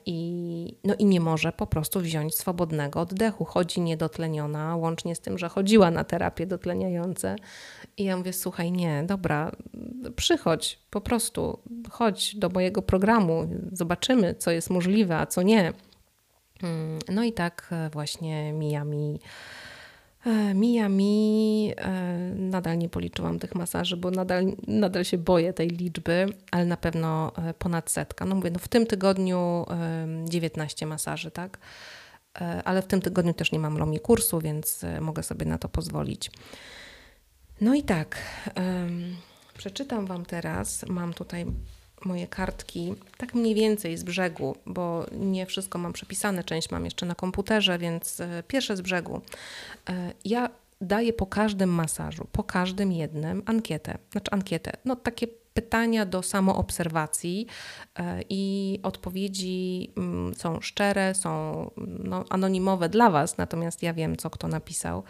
i, 0.05 0.77
no 0.84 0.96
i 0.96 1.05
nie 1.05 1.20
może 1.20 1.51
po 1.51 1.67
prostu 1.67 2.00
wziąć 2.00 2.36
swobodnego 2.36 3.01
oddechu. 3.01 3.46
Chodzi 3.46 3.82
niedotleniona, 3.82 4.75
łącznie 4.75 5.15
z 5.15 5.20
tym, 5.20 5.38
że 5.38 5.50
chodziła 5.50 5.91
na 5.91 6.03
terapie 6.03 6.46
dotleniające. 6.46 7.36
I 7.98 8.03
ja 8.03 8.17
mówię, 8.17 8.34
słuchaj, 8.34 8.72
nie, 8.72 9.03
dobra, 9.08 9.51
przychodź, 10.15 10.79
po 10.89 11.01
prostu 11.01 11.60
chodź 11.91 12.36
do 12.36 12.50
mojego 12.50 12.82
programu, 12.82 13.48
zobaczymy, 13.72 14.36
co 14.36 14.51
jest 14.51 14.70
możliwe, 14.70 15.17
a 15.17 15.25
co 15.25 15.41
nie. 15.41 15.74
Mm, 16.63 17.00
no 17.10 17.24
i 17.24 17.34
tak 17.34 17.70
właśnie 17.91 18.53
mija 18.53 18.84
mi 18.84 19.20
E, 19.20 19.72
mija 20.53 20.89
mi, 20.89 21.73
e, 21.77 21.91
nadal 22.35 22.77
nie 22.77 22.89
policzyłam 22.89 23.39
tych 23.39 23.55
masaży, 23.55 23.97
bo 23.97 24.11
nadal, 24.11 24.45
nadal 24.67 25.03
się 25.03 25.17
boję 25.17 25.53
tej 25.53 25.69
liczby, 25.69 26.25
ale 26.51 26.65
na 26.65 26.77
pewno 26.77 27.31
e, 27.37 27.53
ponad 27.53 27.91
setka. 27.91 28.25
No 28.25 28.35
mówię, 28.35 28.51
no 28.51 28.59
w 28.59 28.67
tym 28.67 28.85
tygodniu 28.85 29.65
19 30.29 30.85
masaży, 30.85 31.31
tak? 31.31 31.57
Ale 32.65 32.81
w 32.81 32.87
tym 32.87 33.01
tygodniu 33.01 33.33
też 33.33 33.51
nie 33.51 33.59
mam 33.59 33.77
lomi 33.77 33.99
kursu, 33.99 34.39
więc 34.39 34.85
mogę 35.01 35.23
sobie 35.23 35.45
na 35.45 35.57
to 35.57 35.69
pozwolić. 35.69 36.31
No 37.61 37.75
i 37.75 37.83
tak, 37.83 38.17
przeczytam 39.57 40.05
Wam 40.05 40.25
teraz. 40.25 40.85
Mam 40.89 41.13
tutaj 41.13 41.45
moje 42.05 42.27
kartki 42.27 42.95
tak 43.17 43.33
mniej 43.33 43.55
więcej 43.55 43.98
z 43.98 44.03
brzegu, 44.03 44.55
bo 44.65 45.05
nie 45.12 45.45
wszystko 45.45 45.79
mam 45.79 45.93
przepisane, 45.93 46.43
część 46.43 46.72
mam 46.72 46.86
jeszcze 46.86 47.05
na 47.05 47.15
komputerze, 47.15 47.77
więc 47.77 48.19
e, 48.19 48.43
pierwsze 48.48 48.77
z 48.77 48.81
brzegu. 48.81 49.22
E, 49.89 50.13
ja 50.25 50.50
daję 50.81 51.13
po 51.13 51.25
każdym 51.25 51.69
masażu, 51.69 52.27
po 52.31 52.43
każdym 52.43 52.91
jednym 52.91 53.43
ankietę, 53.45 53.98
znaczy 54.12 54.31
ankietę, 54.31 54.72
no 54.86 54.95
takie 54.95 55.27
pytania 55.53 56.05
do 56.05 56.24
samoobserwacji 56.24 57.48
e, 58.00 58.22
i 58.29 58.79
odpowiedzi 58.83 59.91
mm, 59.98 60.36
są 60.36 60.62
szczere, 60.62 61.15
są 61.15 61.72
no, 61.77 62.25
anonimowe 62.29 62.89
dla 62.89 63.10
Was, 63.10 63.38
natomiast 63.38 63.83
ja 63.83 63.93
wiem, 63.93 64.17
co 64.17 64.29
kto 64.29 64.48
napisał. 64.48 65.03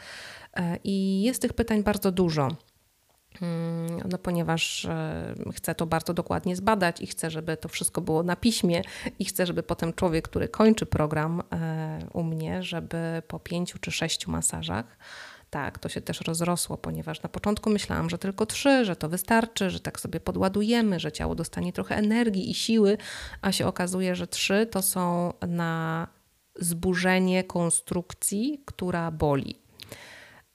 I 0.83 1.21
jest 1.21 1.41
tych 1.41 1.53
pytań 1.53 1.83
bardzo 1.83 2.11
dużo. 2.11 2.47
Mm, 3.41 4.01
no 4.11 4.17
ponieważ 4.17 4.85
e, 4.85 5.35
chcę 5.55 5.75
to 5.75 5.85
bardzo 5.85 6.13
dokładnie 6.13 6.55
zbadać 6.55 7.01
i 7.01 7.07
chcę, 7.07 7.31
żeby 7.31 7.57
to 7.57 7.69
wszystko 7.69 8.01
było 8.01 8.23
na 8.23 8.35
piśmie 8.35 8.81
i 9.19 9.25
chcę, 9.25 9.45
żeby 9.45 9.63
potem 9.63 9.93
człowiek, 9.93 10.27
który 10.27 10.47
kończy 10.47 10.85
program 10.85 11.41
e, 11.51 11.99
u 12.13 12.23
mnie, 12.23 12.63
żeby 12.63 13.21
po 13.27 13.39
pięciu 13.39 13.79
czy 13.79 13.91
sześciu 13.91 14.31
masażach 14.31 14.97
tak, 15.53 15.79
to 15.79 15.89
się 15.89 16.01
też 16.01 16.21
rozrosło, 16.21 16.77
ponieważ 16.77 17.23
na 17.23 17.29
początku 17.29 17.69
myślałam, 17.69 18.09
że 18.09 18.17
tylko 18.17 18.45
trzy, 18.45 18.85
że 18.85 18.95
to 18.95 19.09
wystarczy, 19.09 19.69
że 19.69 19.79
tak 19.79 19.99
sobie 19.99 20.19
podładujemy, 20.19 20.99
że 20.99 21.11
ciało 21.11 21.35
dostanie 21.35 21.73
trochę 21.73 21.95
energii 21.95 22.51
i 22.51 22.53
siły, 22.53 22.97
a 23.41 23.51
się 23.51 23.67
okazuje, 23.67 24.15
że 24.15 24.27
trzy 24.27 24.67
to 24.71 24.81
są 24.81 25.33
na 25.47 26.07
zburzenie 26.59 27.43
konstrukcji, 27.43 28.61
która 28.65 29.11
boli. 29.11 29.62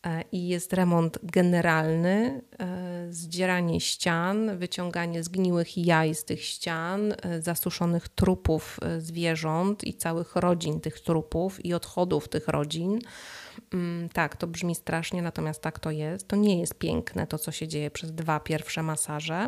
E, 0.08 0.24
i 0.32 0.48
jest 0.48 0.72
remont 0.72 1.18
generalny, 1.22 2.42
e, 2.58 3.06
zdzieranie 3.10 3.80
ścian, 3.80 4.58
wyciąganie 4.58 5.22
zgniłych 5.22 5.78
jaj 5.78 6.14
z 6.14 6.24
tych 6.24 6.44
ścian, 6.44 7.12
e, 7.22 7.42
zasuszonych 7.42 8.08
trupów 8.08 8.80
zwierząt 8.98 9.84
i 9.84 9.94
całych 9.94 10.36
rodzin 10.36 10.80
tych 10.80 11.00
trupów 11.00 11.64
i 11.64 11.74
odchodów 11.74 12.28
tych 12.28 12.48
rodzin. 12.48 12.98
Mm, 13.74 14.08
tak, 14.08 14.36
to 14.36 14.46
brzmi 14.46 14.74
strasznie, 14.74 15.22
natomiast 15.22 15.62
tak 15.62 15.78
to 15.78 15.90
jest. 15.90 16.28
To 16.28 16.36
nie 16.36 16.60
jest 16.60 16.74
piękne 16.74 17.26
to, 17.26 17.38
co 17.38 17.52
się 17.52 17.68
dzieje 17.68 17.90
przez 17.90 18.12
dwa 18.12 18.40
pierwsze 18.40 18.82
masaże. 18.82 19.46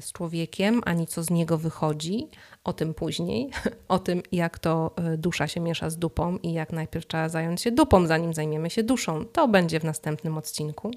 Z 0.00 0.12
człowiekiem, 0.12 0.80
ani 0.84 1.06
co 1.06 1.22
z 1.22 1.30
niego 1.30 1.58
wychodzi. 1.58 2.28
O 2.64 2.72
tym 2.72 2.94
później, 2.94 3.50
o 3.88 3.98
tym, 3.98 4.22
jak 4.32 4.58
to 4.58 4.94
e, 4.96 5.16
dusza 5.16 5.46
się 5.46 5.60
miesza 5.60 5.90
z 5.90 5.98
dupą 5.98 6.36
i 6.36 6.52
jak 6.52 6.72
najpierw 6.72 7.06
trzeba 7.06 7.28
zająć 7.28 7.60
się 7.60 7.70
dupą, 7.70 8.06
zanim 8.06 8.34
zajmiemy 8.34 8.70
się 8.70 8.82
duszą. 8.82 9.24
To 9.24 9.48
będzie 9.48 9.80
w 9.80 9.84
następnym 9.84 10.38
odcinku. 10.38 10.90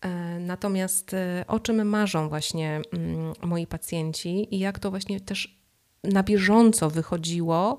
E, 0.00 0.08
natomiast 0.40 1.14
e, 1.14 1.44
o 1.48 1.60
czym 1.60 1.88
marzą 1.88 2.28
właśnie 2.28 2.80
mm, 2.92 3.32
moi 3.42 3.66
pacjenci 3.66 4.54
i 4.54 4.58
jak 4.58 4.78
to 4.78 4.90
właśnie 4.90 5.20
też 5.20 5.58
na 6.04 6.22
bieżąco 6.22 6.90
wychodziło 6.90 7.78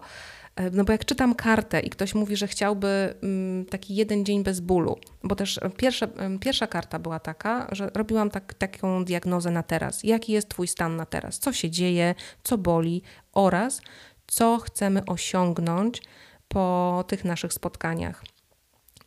no 0.72 0.84
bo 0.84 0.92
jak 0.92 1.06
czytam 1.06 1.36
kartę 1.36 1.80
i 1.80 1.90
ktoś 1.90 2.16
mówi, 2.16 2.38
że 2.38 2.48
chciałby 2.48 3.16
mm, 3.24 3.66
taki 3.66 3.96
jeden 3.96 4.26
dzień 4.26 4.44
bez 4.44 4.60
bólu, 4.60 5.00
bo 5.24 5.36
też 5.36 5.60
pierwsza, 5.78 6.08
pierwsza 6.40 6.68
karta 6.68 7.00
była 7.00 7.20
taka, 7.20 7.68
że 7.72 7.92
robiłam 7.94 8.30
tak, 8.30 8.54
taką 8.54 9.06
diagnozę 9.06 9.52
na 9.52 9.64
teraz. 9.64 10.04
Jaki 10.04 10.32
jest 10.32 10.50
Twój 10.50 10.68
stan 10.68 10.96
na 10.96 11.06
teraz? 11.06 11.40
Co 11.40 11.54
się 11.54 11.70
dzieje, 11.70 12.16
co 12.44 12.58
boli 12.58 13.02
oraz 13.34 13.82
co 14.28 14.58
chcemy 14.58 15.06
osiągnąć 15.06 16.02
po 16.48 17.04
tych 17.08 17.26
naszych 17.26 17.54
spotkaniach. 17.54 18.24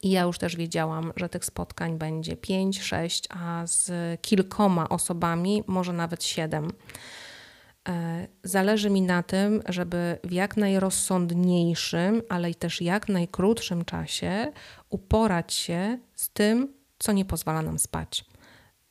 I 0.02 0.10
ja 0.10 0.22
już 0.22 0.38
też 0.38 0.56
wiedziałam, 0.56 1.12
że 1.16 1.28
tych 1.28 1.44
spotkań 1.44 1.98
będzie 1.98 2.36
5, 2.36 2.82
6, 2.82 3.24
a 3.30 3.66
z 3.66 3.90
kilkoma 4.20 4.88
osobami, 4.88 5.64
może 5.66 5.92
nawet 5.92 6.24
7. 6.24 6.70
E, 7.88 8.28
zależy 8.44 8.90
mi 8.90 9.02
na 9.02 9.22
tym, 9.22 9.62
żeby 9.68 10.18
w 10.24 10.32
jak 10.32 10.56
najrozsądniejszym, 10.56 12.22
ale 12.28 12.50
i 12.50 12.54
też 12.54 12.80
jak 12.80 13.08
najkrótszym 13.08 13.84
czasie 13.84 14.52
uporać 14.90 15.54
się 15.54 15.98
z 16.14 16.30
tym, 16.30 16.74
co 16.98 17.12
nie 17.12 17.24
pozwala 17.24 17.62
nam 17.62 17.78
spać 17.78 18.24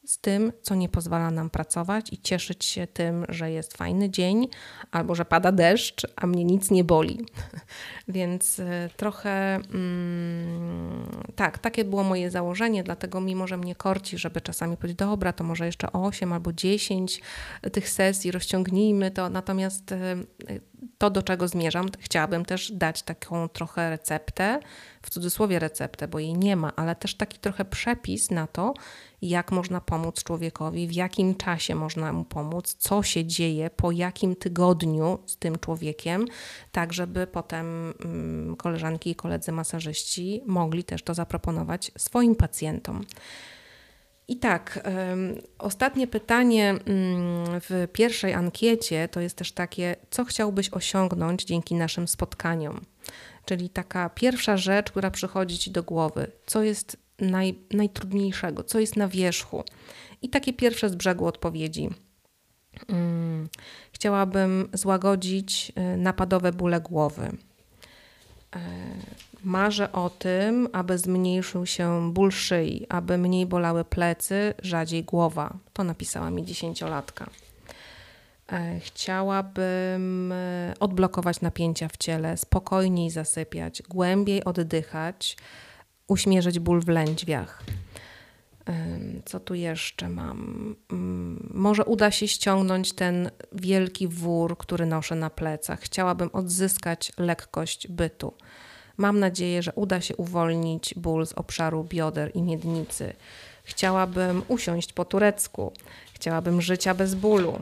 z 0.07 0.17
tym, 0.17 0.51
co 0.61 0.75
nie 0.75 0.89
pozwala 0.89 1.31
nam 1.31 1.49
pracować 1.49 2.13
i 2.13 2.17
cieszyć 2.17 2.65
się 2.65 2.87
tym, 2.87 3.25
że 3.29 3.51
jest 3.51 3.77
fajny 3.77 4.09
dzień 4.09 4.47
albo 4.91 5.15
że 5.15 5.25
pada 5.25 5.51
deszcz, 5.51 6.07
a 6.15 6.27
mnie 6.27 6.45
nic 6.45 6.71
nie 6.71 6.83
boli. 6.83 7.25
Więc 8.07 8.59
e, 8.59 8.89
trochę 8.97 9.55
mm, 9.55 11.07
tak, 11.35 11.59
takie 11.59 11.85
było 11.85 12.03
moje 12.03 12.31
założenie, 12.31 12.83
dlatego 12.83 13.21
mimo, 13.21 13.47
że 13.47 13.57
mnie 13.57 13.75
korci, 13.75 14.17
żeby 14.17 14.41
czasami 14.41 14.77
powiedzieć, 14.77 14.97
dobra, 14.97 15.33
to 15.33 15.43
może 15.43 15.65
jeszcze 15.65 15.91
8 15.91 16.33
albo 16.33 16.53
10 16.53 17.21
tych 17.71 17.89
sesji 17.89 18.31
rozciągnijmy 18.31 19.11
to, 19.11 19.29
natomiast 19.29 19.91
e, 19.91 20.15
to, 20.97 21.09
do 21.09 21.23
czego 21.23 21.47
zmierzam, 21.47 21.87
chciałabym 21.99 22.45
też 22.45 22.71
dać 22.71 23.03
taką 23.03 23.49
trochę 23.49 23.89
receptę, 23.89 24.59
w 25.01 25.09
cudzysłowie 25.09 25.59
receptę, 25.59 26.07
bo 26.07 26.19
jej 26.19 26.33
nie 26.33 26.55
ma, 26.55 26.75
ale 26.75 26.95
też 26.95 27.15
taki 27.15 27.39
trochę 27.39 27.65
przepis 27.65 28.31
na 28.31 28.47
to, 28.47 28.73
jak 29.21 29.51
można 29.51 29.81
pomóc 29.81 30.23
człowiekowi, 30.23 30.87
w 30.87 30.91
jakim 30.91 31.35
czasie 31.35 31.75
można 31.75 32.13
mu 32.13 32.25
pomóc, 32.25 32.75
co 32.79 33.03
się 33.03 33.25
dzieje, 33.25 33.69
po 33.69 33.91
jakim 33.91 34.35
tygodniu 34.35 35.19
z 35.25 35.37
tym 35.37 35.59
człowiekiem, 35.59 36.25
tak 36.71 36.93
żeby 36.93 37.27
potem 37.27 37.93
mm, 38.05 38.55
koleżanki 38.55 39.09
i 39.09 39.15
koledzy 39.15 39.51
masażyści 39.51 40.41
mogli 40.45 40.83
też 40.83 41.03
to 41.03 41.13
zaproponować 41.13 41.91
swoim 41.97 42.35
pacjentom. 42.35 43.05
I 44.27 44.37
tak, 44.37 44.89
ostatnie 45.59 46.07
pytanie 46.07 46.69
mm, 46.69 46.79
w 47.61 47.87
pierwszej 47.93 48.33
ankiecie 48.33 49.07
to 49.07 49.19
jest 49.19 49.37
też 49.37 49.51
takie, 49.51 49.95
co 50.09 50.25
chciałbyś 50.25 50.69
osiągnąć 50.69 51.43
dzięki 51.43 51.75
naszym 51.75 52.07
spotkaniom? 52.07 52.81
Czyli 53.45 53.69
taka 53.69 54.09
pierwsza 54.09 54.57
rzecz, 54.57 54.91
która 54.91 55.11
przychodzi 55.11 55.57
ci 55.57 55.71
do 55.71 55.83
głowy, 55.83 56.31
co 56.45 56.63
jest 56.63 56.97
naj, 57.19 57.55
najtrudniejszego, 57.71 58.63
co 58.63 58.79
jest 58.79 58.95
na 58.95 59.07
wierzchu. 59.07 59.63
I 60.21 60.29
takie 60.29 60.53
pierwsze 60.53 60.89
z 60.89 60.95
brzegu 60.95 61.25
odpowiedzi. 61.25 61.89
Hmm, 62.87 63.49
chciałabym 63.91 64.69
złagodzić 64.73 65.71
y, 65.93 65.97
napadowe 65.97 66.51
bóle 66.51 66.81
głowy. 66.81 67.29
Marzę 69.43 69.91
o 69.91 70.09
tym, 70.09 70.67
aby 70.73 70.97
zmniejszył 70.97 71.65
się 71.65 72.13
ból 72.13 72.31
szyi, 72.31 72.85
aby 72.89 73.17
mniej 73.17 73.45
bolały 73.45 73.85
plecy, 73.85 74.53
rzadziej 74.63 75.03
głowa. 75.03 75.57
To 75.73 75.83
napisała 75.83 76.31
mi 76.31 76.45
dziesięciolatka. 76.45 77.29
E, 78.51 78.79
chciałabym 78.79 80.31
e, 80.31 80.73
odblokować 80.79 81.41
napięcia 81.41 81.87
w 81.87 81.97
ciele, 81.97 82.37
spokojniej 82.37 83.09
zasypiać, 83.09 83.81
głębiej 83.81 84.43
oddychać, 84.43 85.37
uśmierzyć 86.07 86.59
ból 86.59 86.81
w 86.81 86.87
lędźwiach. 86.87 87.63
Co 89.25 89.39
tu 89.39 89.53
jeszcze 89.53 90.09
mam? 90.09 90.75
Mm, 90.91 91.51
może 91.53 91.85
uda 91.85 92.11
się 92.11 92.27
ściągnąć 92.27 92.93
ten 92.93 93.31
wielki 93.51 94.07
wór, 94.07 94.57
który 94.57 94.85
noszę 94.85 95.15
na 95.15 95.29
plecach. 95.29 95.79
Chciałabym 95.79 96.29
odzyskać 96.33 97.11
lekkość 97.17 97.87
bytu. 97.87 98.33
Mam 98.97 99.19
nadzieję, 99.19 99.63
że 99.63 99.71
uda 99.73 100.01
się 100.01 100.15
uwolnić 100.15 100.93
ból 100.95 101.25
z 101.25 101.33
obszaru 101.33 101.83
bioder 101.83 102.31
i 102.33 102.41
miednicy. 102.41 103.13
Chciałabym 103.63 104.43
usiąść 104.47 104.93
po 104.93 105.05
turecku. 105.05 105.71
Chciałabym 106.13 106.61
życia 106.61 106.93
bez 106.93 107.15
bólu. 107.15 107.59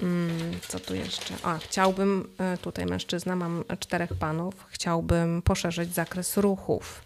Mm, 0.00 0.30
co 0.68 0.80
tu 0.80 0.94
jeszcze? 0.94 1.34
A, 1.42 1.58
chciałbym, 1.58 2.28
e, 2.38 2.58
tutaj 2.58 2.86
mężczyzna, 2.86 3.36
mam 3.36 3.64
czterech 3.78 4.14
panów, 4.14 4.54
chciałbym 4.68 5.42
poszerzyć 5.42 5.94
zakres 5.94 6.36
ruchów. 6.36 7.04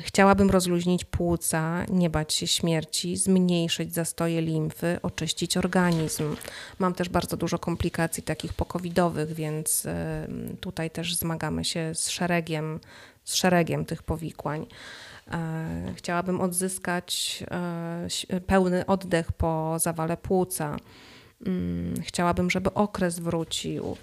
Chciałabym 0.00 0.50
rozluźnić 0.50 1.04
płuca, 1.04 1.84
nie 1.88 2.10
bać 2.10 2.34
się 2.34 2.46
śmierci, 2.46 3.16
zmniejszyć 3.16 3.94
zastoje 3.94 4.42
limfy, 4.42 4.98
oczyścić 5.02 5.56
organizm. 5.56 6.36
Mam 6.78 6.94
też 6.94 7.08
bardzo 7.08 7.36
dużo 7.36 7.58
komplikacji 7.58 8.22
takich 8.22 8.52
pokowidowych, 8.52 9.32
więc 9.32 9.86
tutaj 10.60 10.90
też 10.90 11.16
zmagamy 11.16 11.64
się 11.64 11.94
z 11.94 12.08
szeregiem, 12.08 12.80
z 13.24 13.34
szeregiem 13.34 13.84
tych 13.84 14.02
powikłań. 14.02 14.66
E, 15.32 15.94
chciałabym 15.96 16.40
odzyskać 16.40 17.44
e, 18.30 18.40
pełny 18.40 18.86
oddech 18.86 19.32
po 19.32 19.78
zawale 19.78 20.16
płuca. 20.16 20.76
Mm, 21.46 21.94
chciałabym, 22.02 22.50
żeby 22.50 22.74
okres 22.74 23.18
wrócił. 23.18 23.96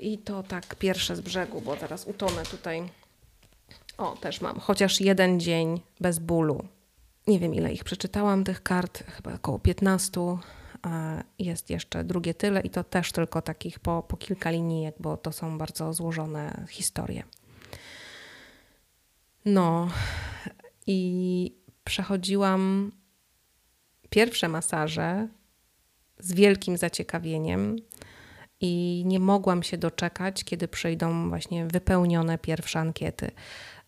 I 0.00 0.18
to 0.18 0.42
tak 0.42 0.74
pierwsze 0.74 1.16
z 1.16 1.20
brzegu, 1.20 1.60
bo 1.60 1.76
teraz 1.76 2.04
utonę 2.06 2.42
tutaj. 2.42 2.82
O, 3.98 4.16
też 4.16 4.40
mam. 4.40 4.60
Chociaż 4.60 5.00
jeden 5.00 5.40
dzień 5.40 5.80
bez 6.00 6.18
bólu. 6.18 6.64
Nie 7.26 7.38
wiem, 7.38 7.54
ile 7.54 7.72
ich 7.72 7.84
przeczytałam, 7.84 8.44
tych 8.44 8.62
kart, 8.62 9.04
chyba 9.06 9.34
około 9.34 9.58
15. 9.58 10.20
Jest 11.38 11.70
jeszcze 11.70 12.04
drugie 12.04 12.34
tyle, 12.34 12.60
i 12.60 12.70
to 12.70 12.84
też 12.84 13.12
tylko 13.12 13.42
takich 13.42 13.78
po, 13.78 14.02
po 14.02 14.16
kilka 14.16 14.50
linijek, 14.50 14.94
bo 15.00 15.16
to 15.16 15.32
są 15.32 15.58
bardzo 15.58 15.92
złożone 15.92 16.66
historie. 16.68 17.22
No 19.44 19.88
i 20.86 21.52
przechodziłam 21.84 22.92
pierwsze 24.10 24.48
masaże 24.48 25.28
z 26.18 26.32
wielkim 26.32 26.76
zaciekawieniem 26.76 27.76
i 28.62 29.02
nie 29.06 29.20
mogłam 29.20 29.62
się 29.62 29.78
doczekać, 29.78 30.44
kiedy 30.44 30.68
przyjdą 30.68 31.28
właśnie 31.28 31.66
wypełnione 31.66 32.38
pierwsze 32.38 32.80
ankiety. 32.80 33.30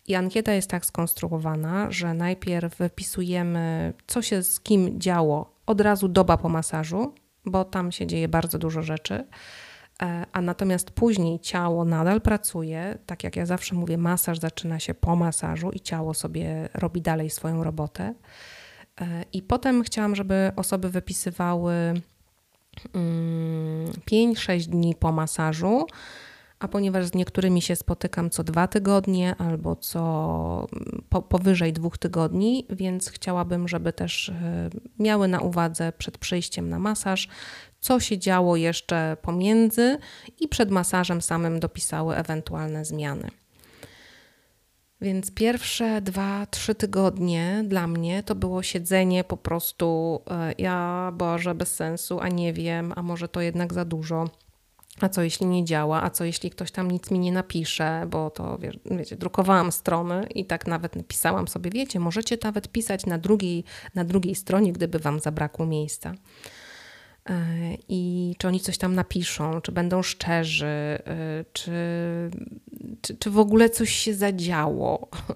I 0.07 0.15
ankieta 0.15 0.53
jest 0.53 0.69
tak 0.69 0.85
skonstruowana, 0.85 1.91
że 1.91 2.13
najpierw 2.13 2.77
wypisujemy, 2.77 3.93
co 4.07 4.21
się 4.21 4.43
z 4.43 4.59
kim 4.59 4.99
działo 4.99 5.55
od 5.65 5.81
razu 5.81 6.07
doba 6.07 6.37
po 6.37 6.49
masażu, 6.49 7.13
bo 7.45 7.65
tam 7.65 7.91
się 7.91 8.07
dzieje 8.07 8.27
bardzo 8.27 8.59
dużo 8.59 8.81
rzeczy. 8.81 9.23
E, 10.01 10.25
a 10.31 10.41
natomiast 10.41 10.91
później 10.91 11.39
ciało 11.39 11.85
nadal 11.85 12.21
pracuje, 12.21 12.97
tak 13.05 13.23
jak 13.23 13.35
ja 13.35 13.45
zawsze 13.45 13.75
mówię, 13.75 13.97
masaż 13.97 14.39
zaczyna 14.39 14.79
się 14.79 14.93
po 14.93 15.15
masażu 15.15 15.71
i 15.71 15.79
ciało 15.79 16.13
sobie 16.13 16.69
robi 16.73 17.01
dalej 17.01 17.29
swoją 17.29 17.63
robotę. 17.63 18.13
E, 19.01 19.23
I 19.33 19.41
potem 19.41 19.83
chciałam, 19.83 20.15
żeby 20.15 20.51
osoby 20.55 20.89
wypisywały 20.89 21.73
5-6 24.11 24.51
mm, 24.53 24.61
dni 24.61 24.95
po 24.95 25.11
masażu, 25.11 25.85
a 26.59 26.67
ponieważ 26.67 27.05
z 27.05 27.13
niektórymi 27.13 27.61
się 27.61 27.75
spotykam 27.75 28.29
co 28.29 28.43
dwa 28.43 28.67
tygodnie 28.67 29.35
albo 29.37 29.75
co 29.75 30.67
po, 31.09 31.21
powyżej 31.21 31.73
dwóch 31.73 31.97
tygodni, 31.97 32.67
więc 32.69 33.09
chciałabym, 33.09 33.67
żeby 33.67 33.93
też 33.93 34.29
e, 34.29 34.69
miały 34.99 35.27
na 35.27 35.39
uwadze 35.39 35.93
przed 35.97 36.17
przyjściem 36.17 36.69
na 36.69 36.79
masaż, 36.79 37.27
co 37.79 37.99
się 37.99 38.17
działo 38.17 38.55
jeszcze 38.55 39.17
pomiędzy 39.21 39.97
i 40.39 40.47
przed 40.47 40.71
masażem 40.71 41.21
samym 41.21 41.59
dopisały 41.59 42.15
ewentualne 42.15 42.85
zmiany. 42.85 43.29
Więc 45.01 45.31
pierwsze 45.31 46.01
dwa, 46.01 46.45
trzy 46.45 46.75
tygodnie 46.75 47.63
dla 47.67 47.87
mnie 47.87 48.23
to 48.23 48.35
było 48.35 48.63
siedzenie 48.63 49.23
po 49.23 49.37
prostu, 49.37 50.21
e, 50.29 50.53
ja 50.57 51.11
Boże, 51.15 51.55
bez 51.55 51.75
sensu, 51.75 52.19
a 52.19 52.27
nie 52.27 52.53
wiem, 52.53 52.93
a 52.95 53.01
może 53.01 53.27
to 53.27 53.41
jednak 53.41 53.73
za 53.73 53.85
dużo. 53.85 54.25
A 55.01 55.09
co 55.09 55.21
jeśli 55.21 55.45
nie 55.45 55.65
działa? 55.65 56.03
A 56.03 56.09
co 56.09 56.23
jeśli 56.23 56.49
ktoś 56.49 56.71
tam 56.71 56.91
nic 56.91 57.11
mi 57.11 57.19
nie 57.19 57.31
napisze? 57.31 58.05
Bo 58.09 58.29
to, 58.29 58.57
wiecie, 58.91 59.15
drukowałam 59.15 59.71
strony 59.71 60.27
i 60.35 60.45
tak 60.45 60.67
nawet 60.67 60.95
napisałam 60.95 61.47
sobie, 61.47 61.71
wiecie, 61.71 61.99
możecie 61.99 62.37
nawet 62.43 62.67
pisać 62.67 63.05
na 63.05 63.17
drugiej, 63.17 63.63
na 63.95 64.03
drugiej 64.03 64.35
stronie, 64.35 64.73
gdyby 64.73 64.99
wam 64.99 65.19
zabrakło 65.19 65.65
miejsca. 65.65 66.13
E, 67.29 67.77
i 67.89 68.35
czy 68.37 68.47
oni 68.47 68.59
coś 68.59 68.77
tam 68.77 68.95
napiszą, 68.95 69.61
czy 69.61 69.71
będą 69.71 70.03
szczerzy, 70.03 70.65
e, 70.65 71.45
czy, 71.53 71.71
czy, 73.01 73.17
czy 73.17 73.29
w 73.29 73.39
ogóle 73.39 73.69
coś 73.69 73.89
się 73.89 74.13
zadziało. 74.13 75.07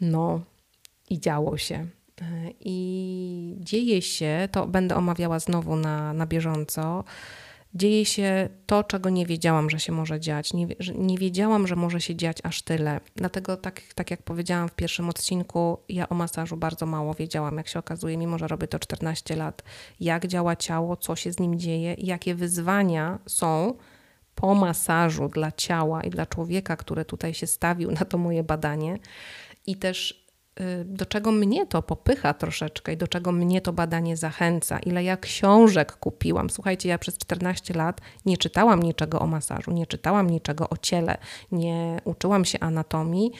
No, 0.00 0.40
i 1.10 1.20
działo 1.20 1.56
się. 1.56 1.74
E, 2.22 2.50
I 2.60 3.56
dzieje 3.60 4.02
się, 4.02 4.48
to 4.52 4.66
będę 4.66 4.96
omawiała 4.96 5.38
znowu 5.38 5.76
na, 5.76 6.12
na 6.12 6.26
bieżąco 6.26 7.04
dzieje 7.74 8.04
się 8.04 8.48
to, 8.66 8.84
czego 8.84 9.10
nie 9.10 9.26
wiedziałam, 9.26 9.70
że 9.70 9.80
się 9.80 9.92
może 9.92 10.20
dziać. 10.20 10.52
Nie, 10.52 10.66
nie 10.94 11.18
wiedziałam, 11.18 11.66
że 11.66 11.76
może 11.76 12.00
się 12.00 12.16
dziać 12.16 12.38
aż 12.42 12.62
tyle. 12.62 13.00
Dlatego, 13.16 13.56
tak, 13.56 13.82
tak 13.94 14.10
jak 14.10 14.22
powiedziałam 14.22 14.68
w 14.68 14.74
pierwszym 14.74 15.08
odcinku, 15.08 15.78
ja 15.88 16.08
o 16.08 16.14
masażu 16.14 16.56
bardzo 16.56 16.86
mało 16.86 17.14
wiedziałam, 17.14 17.56
jak 17.56 17.68
się 17.68 17.78
okazuje, 17.78 18.16
mimo 18.16 18.38
że 18.38 18.48
robię 18.48 18.68
to 18.68 18.78
14 18.78 19.36
lat, 19.36 19.62
jak 20.00 20.26
działa 20.26 20.56
ciało, 20.56 20.96
co 20.96 21.16
się 21.16 21.32
z 21.32 21.40
nim 21.40 21.58
dzieje, 21.58 21.94
jakie 21.98 22.34
wyzwania 22.34 23.18
są 23.26 23.74
po 24.34 24.54
masażu 24.54 25.28
dla 25.28 25.52
ciała 25.52 26.02
i 26.02 26.10
dla 26.10 26.26
człowieka, 26.26 26.76
który 26.76 27.04
tutaj 27.04 27.34
się 27.34 27.46
stawił 27.46 27.90
na 27.90 28.04
to 28.04 28.18
moje 28.18 28.44
badanie. 28.44 28.98
I 29.66 29.76
też 29.76 30.27
do 30.84 31.06
czego 31.06 31.32
mnie 31.32 31.66
to 31.66 31.82
popycha 31.82 32.34
troszeczkę 32.34 32.92
i 32.92 32.96
do 32.96 33.08
czego 33.08 33.32
mnie 33.32 33.60
to 33.60 33.72
badanie 33.72 34.16
zachęca, 34.16 34.78
ile 34.78 35.04
ja 35.04 35.16
książek 35.16 35.92
kupiłam. 35.92 36.50
Słuchajcie, 36.50 36.88
ja 36.88 36.98
przez 36.98 37.18
14 37.18 37.74
lat 37.74 38.00
nie 38.26 38.36
czytałam 38.36 38.82
niczego 38.82 39.20
o 39.20 39.26
masażu, 39.26 39.70
nie 39.70 39.86
czytałam 39.86 40.30
niczego 40.30 40.68
o 40.68 40.76
ciele, 40.76 41.18
nie 41.52 42.00
uczyłam 42.04 42.44
się 42.44 42.60
anatomii 42.60 43.32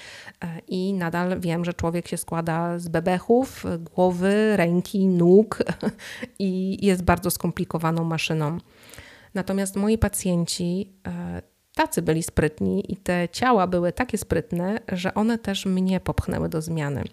y, 0.45 0.47
i 0.69 0.93
nadal 0.93 1.41
wiem, 1.41 1.65
że 1.65 1.75
człowiek 1.75 2.09
się 2.09 2.17
składa 2.17 2.79
z 2.79 2.89
bebechów, 2.89 3.65
głowy, 3.95 4.57
ręki, 4.57 5.09
nóg 5.09 5.63
i 6.39 6.79
jest 6.87 7.03
bardzo 7.03 7.31
skomplikowaną 7.31 8.05
maszyną. 8.05 8.59
Natomiast 9.35 9.77
moi 9.77 9.99
pacjenci 9.99 10.93
y, 11.07 11.58
tacy 11.79 12.03
byli 12.03 12.23
sprytni 12.23 12.93
i 12.93 12.97
te 12.97 13.29
ciała 13.29 13.67
były 13.67 13.93
takie 13.93 14.19
sprytne, 14.19 14.81
że 14.93 15.15
one 15.15 15.39
też 15.39 15.67
mnie 15.67 16.01
popchnęły 16.01 16.49
do 16.49 16.63
zmiany. 16.63 17.05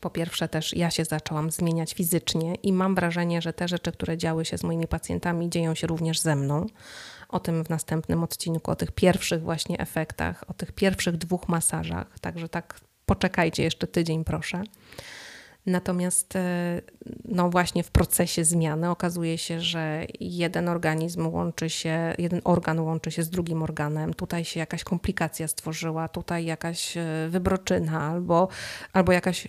Po 0.00 0.10
pierwsze, 0.10 0.48
też 0.48 0.76
ja 0.76 0.90
się 0.90 1.04
zaczęłam 1.04 1.50
zmieniać 1.50 1.94
fizycznie 1.94 2.54
i 2.54 2.72
mam 2.72 2.94
wrażenie, 2.94 3.42
że 3.42 3.52
te 3.52 3.68
rzeczy, 3.68 3.92
które 3.92 4.16
działy 4.16 4.44
się 4.44 4.58
z 4.58 4.62
moimi 4.62 4.86
pacjentami, 4.86 5.50
dzieją 5.50 5.74
się 5.74 5.86
również 5.86 6.20
ze 6.20 6.36
mną. 6.36 6.66
O 7.28 7.40
tym 7.40 7.64
w 7.64 7.70
następnym 7.70 8.22
odcinku, 8.22 8.70
o 8.70 8.76
tych 8.76 8.92
pierwszych 8.92 9.42
właśnie 9.42 9.78
efektach, 9.78 10.44
o 10.48 10.54
tych 10.54 10.72
pierwszych 10.72 11.16
dwóch 11.16 11.48
masażach. 11.48 12.18
Także 12.20 12.48
tak 12.48 12.80
poczekajcie 13.06 13.62
jeszcze 13.62 13.86
tydzień, 13.86 14.24
proszę. 14.24 14.62
Natomiast 15.66 16.36
e, 16.36 16.80
no 17.24 17.50
właśnie 17.50 17.82
w 17.82 17.90
procesie 17.90 18.44
zmiany 18.44 18.90
okazuje 18.90 19.38
się, 19.38 19.60
że 19.60 20.06
jeden 20.20 20.68
organizm 20.68 21.26
łączy 21.26 21.70
się, 21.70 22.14
jeden 22.18 22.40
organ 22.44 22.80
łączy 22.80 23.10
się 23.10 23.22
z 23.22 23.30
drugim 23.30 23.62
organem. 23.62 24.14
Tutaj 24.14 24.44
się 24.44 24.60
jakaś 24.60 24.84
komplikacja 24.84 25.48
stworzyła, 25.48 26.08
tutaj 26.08 26.44
jakaś 26.44 26.96
e, 26.96 27.04
wybroczyna 27.28 28.02
albo, 28.02 28.48
albo 28.92 29.12
jakaś 29.12 29.48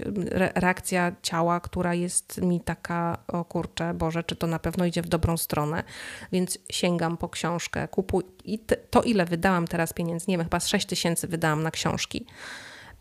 reakcja 0.55 1.11
ciała, 1.21 1.59
która 1.59 1.93
jest 1.93 2.41
mi 2.41 2.61
taka, 2.61 3.17
o 3.27 3.45
kurczę, 3.45 3.93
Boże, 3.93 4.23
czy 4.23 4.35
to 4.35 4.47
na 4.47 4.59
pewno 4.59 4.85
idzie 4.85 5.01
w 5.01 5.07
dobrą 5.07 5.37
stronę. 5.37 5.83
Więc 6.31 6.59
sięgam 6.71 7.17
po 7.17 7.29
książkę, 7.29 7.87
kupuj 7.87 8.23
i 8.45 8.59
to 8.89 9.01
ile 9.01 9.25
wydałam 9.25 9.67
teraz 9.67 9.93
pieniędzy, 9.93 10.25
nie 10.27 10.37
wiem, 10.37 10.45
chyba 10.45 10.59
z 10.59 10.67
6 10.67 10.85
tysięcy 10.85 11.27
wydałam 11.27 11.63
na 11.63 11.71
książki 11.71 12.25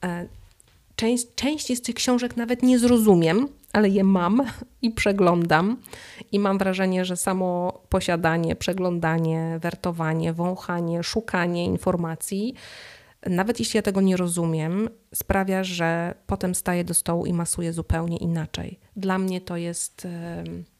e, 0.05 0.27
Część, 0.97 1.27
część 1.35 1.77
z 1.77 1.83
tych 1.83 1.95
książek 1.95 2.37
nawet 2.37 2.63
nie 2.63 2.79
zrozumiem, 2.79 3.49
ale 3.73 3.89
je 3.89 4.05
mam 4.05 4.43
i 4.83 4.91
przeglądam. 4.91 5.77
I 6.33 6.39
mam 6.39 6.59
wrażenie, 6.59 7.05
że 7.05 7.17
samo 7.17 7.81
posiadanie, 7.89 8.57
przeglądanie, 8.57 9.59
wertowanie, 9.63 10.33
wąchanie, 10.33 11.03
szukanie 11.03 11.65
informacji, 11.65 12.55
nawet 13.27 13.59
jeśli 13.59 13.79
ja 13.79 13.83
tego 13.83 14.01
nie 14.01 14.17
rozumiem, 14.17 14.89
sprawia, 15.15 15.65
że 15.65 16.15
potem 16.27 16.55
staję 16.55 16.85
do 16.85 16.95
stołu 16.95 17.27
i 17.27 17.33
masuję 17.33 17.73
zupełnie 17.73 18.17
inaczej. 18.17 18.79
Dla 18.97 19.19
mnie 19.19 19.41
to 19.41 19.57
jest. 19.57 20.05
Yy 20.45 20.76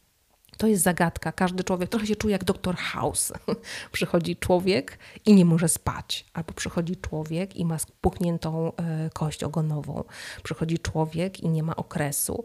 to 0.57 0.67
jest 0.67 0.83
zagadka. 0.83 1.33
Każdy 1.33 1.65
człowiek 1.65 1.91
trochę 1.91 2.07
się 2.07 2.17
czuje 2.17 2.33
jak 2.33 2.45
doktor 2.45 2.77
House. 2.77 3.33
przychodzi 3.93 4.37
człowiek 4.37 4.99
i 5.27 5.35
nie 5.35 5.45
może 5.45 5.69
spać, 5.69 6.25
albo 6.35 6.53
przychodzi 6.53 6.97
człowiek 6.97 7.57
i 7.57 7.65
ma 7.65 7.79
spuchniętą 7.79 8.73
e, 8.77 9.11
kość 9.13 9.45
ogonową. 9.45 10.05
Przychodzi 10.43 10.79
człowiek 10.79 11.41
i 11.41 11.49
nie 11.49 11.63
ma 11.63 11.77
okresu. 11.77 12.45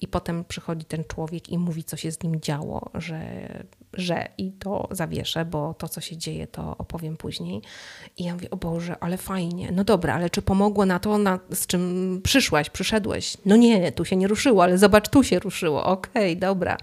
I 0.00 0.08
potem 0.08 0.44
przychodzi 0.44 0.84
ten 0.84 1.04
człowiek 1.04 1.48
i 1.48 1.58
mówi, 1.58 1.84
co 1.84 1.96
się 1.96 2.12
z 2.12 2.22
nim 2.22 2.40
działo, 2.40 2.90
że 2.94 3.48
że 3.94 4.28
i 4.38 4.52
to 4.52 4.88
zawieszę, 4.90 5.44
bo 5.44 5.74
to, 5.74 5.88
co 5.88 6.00
się 6.00 6.16
dzieje, 6.16 6.46
to 6.46 6.76
opowiem 6.78 7.16
później. 7.16 7.62
I 8.16 8.24
ja 8.24 8.34
mówię, 8.34 8.50
o 8.50 8.56
Boże, 8.56 8.96
ale 9.00 9.16
fajnie. 9.16 9.72
No 9.72 9.84
dobra, 9.84 10.14
ale 10.14 10.30
czy 10.30 10.42
pomogło 10.42 10.86
na 10.86 10.98
to, 10.98 11.18
na, 11.18 11.38
z 11.50 11.66
czym 11.66 12.20
przyszłaś, 12.24 12.70
przyszedłeś? 12.70 13.36
No 13.46 13.56
nie, 13.56 13.92
tu 13.92 14.04
się 14.04 14.16
nie 14.16 14.28
ruszyło, 14.28 14.62
ale 14.62 14.78
zobacz, 14.78 15.08
tu 15.08 15.24
się 15.24 15.38
ruszyło. 15.38 15.84
Okej, 15.84 16.32
okay, 16.32 16.36
dobra. 16.36 16.76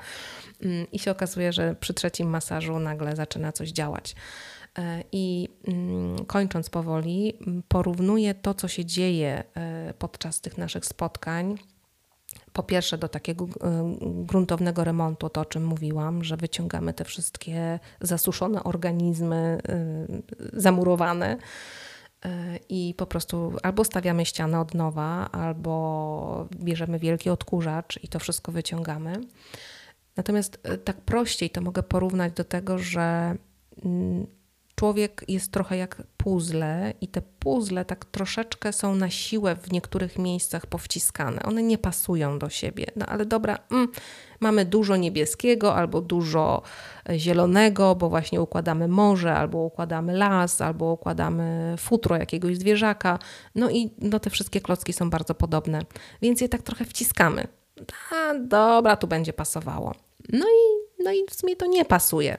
Mm, 0.63 0.91
I 0.91 0.99
się 0.99 1.11
okazuje, 1.11 1.53
że 1.53 1.75
przy 1.75 1.93
trzecim 1.93 2.29
masażu 2.29 2.79
nagle 2.79 3.15
zaczyna 3.15 3.51
coś 3.51 3.69
działać. 3.69 4.15
E, 4.77 5.03
I 5.11 5.49
mm, 5.67 6.25
kończąc 6.25 6.69
powoli, 6.69 7.33
porównuję 7.67 8.33
to, 8.33 8.53
co 8.53 8.67
się 8.67 8.85
dzieje 8.85 9.43
e, 9.55 9.93
podczas 9.93 10.41
tych 10.41 10.57
naszych 10.57 10.85
spotkań 10.85 11.57
po 12.53 12.63
pierwsze 12.63 12.97
do 12.97 13.09
takiego 13.09 13.45
y, 13.45 13.49
gruntownego 14.01 14.83
remontu, 14.83 15.29
to 15.29 15.41
o 15.41 15.45
czym 15.45 15.65
mówiłam, 15.65 16.23
że 16.23 16.37
wyciągamy 16.37 16.93
te 16.93 17.05
wszystkie 17.05 17.79
zasuszone 18.01 18.63
organizmy, 18.63 19.59
zamurowane 20.53 21.37
i 22.69 22.93
po 22.97 23.05
prostu 23.05 23.53
albo 23.63 23.83
stawiamy 23.83 24.25
ścianę 24.25 24.59
od 24.59 24.73
nowa, 24.73 25.31
albo 25.31 26.47
bierzemy 26.55 26.99
wielki 26.99 27.29
odkurzacz 27.29 27.99
i 28.03 28.07
to 28.07 28.19
wszystko 28.19 28.51
wyciągamy. 28.51 29.21
Natomiast 30.19 30.59
tak 30.83 31.01
prościej 31.01 31.49
to 31.49 31.61
mogę 31.61 31.83
porównać 31.83 32.33
do 32.33 32.43
tego, 32.43 32.77
że 32.77 33.35
mm, 33.85 34.27
człowiek 34.75 35.25
jest 35.27 35.51
trochę 35.51 35.77
jak 35.77 36.03
puzzle 36.17 36.93
i 37.01 37.07
te 37.07 37.21
puzzle 37.21 37.85
tak 37.85 38.05
troszeczkę 38.05 38.73
są 38.73 38.95
na 38.95 39.09
siłę 39.09 39.55
w 39.55 39.71
niektórych 39.71 40.17
miejscach 40.17 40.65
powciskane. 40.65 41.43
One 41.43 41.63
nie 41.63 41.77
pasują 41.77 42.39
do 42.39 42.49
siebie. 42.49 42.85
No 42.95 43.05
ale 43.05 43.25
dobra, 43.25 43.57
mm, 43.71 43.87
mamy 44.39 44.65
dużo 44.65 44.95
niebieskiego 44.95 45.75
albo 45.75 46.01
dużo 46.01 46.61
e, 47.09 47.19
zielonego, 47.19 47.95
bo 47.95 48.09
właśnie 48.09 48.41
układamy 48.41 48.87
morze, 48.87 49.35
albo 49.35 49.57
układamy 49.57 50.13
las, 50.13 50.61
albo 50.61 50.93
układamy 50.93 51.75
futro 51.77 52.17
jakiegoś 52.17 52.57
zwierzaka. 52.57 53.19
No 53.55 53.69
i 53.69 53.89
no, 53.97 54.19
te 54.19 54.29
wszystkie 54.29 54.61
klocki 54.61 54.93
są 54.93 55.09
bardzo 55.09 55.35
podobne, 55.35 55.81
więc 56.21 56.41
je 56.41 56.49
tak 56.49 56.61
trochę 56.61 56.85
wciskamy. 56.85 57.58
A, 58.11 58.33
dobra, 58.39 58.95
tu 58.95 59.07
będzie 59.07 59.33
pasowało. 59.33 59.93
No 60.33 60.45
i, 60.45 61.03
no 61.03 61.11
i 61.11 61.25
w 61.29 61.33
sumie 61.33 61.55
to 61.55 61.65
nie 61.65 61.85
pasuje. 61.85 62.37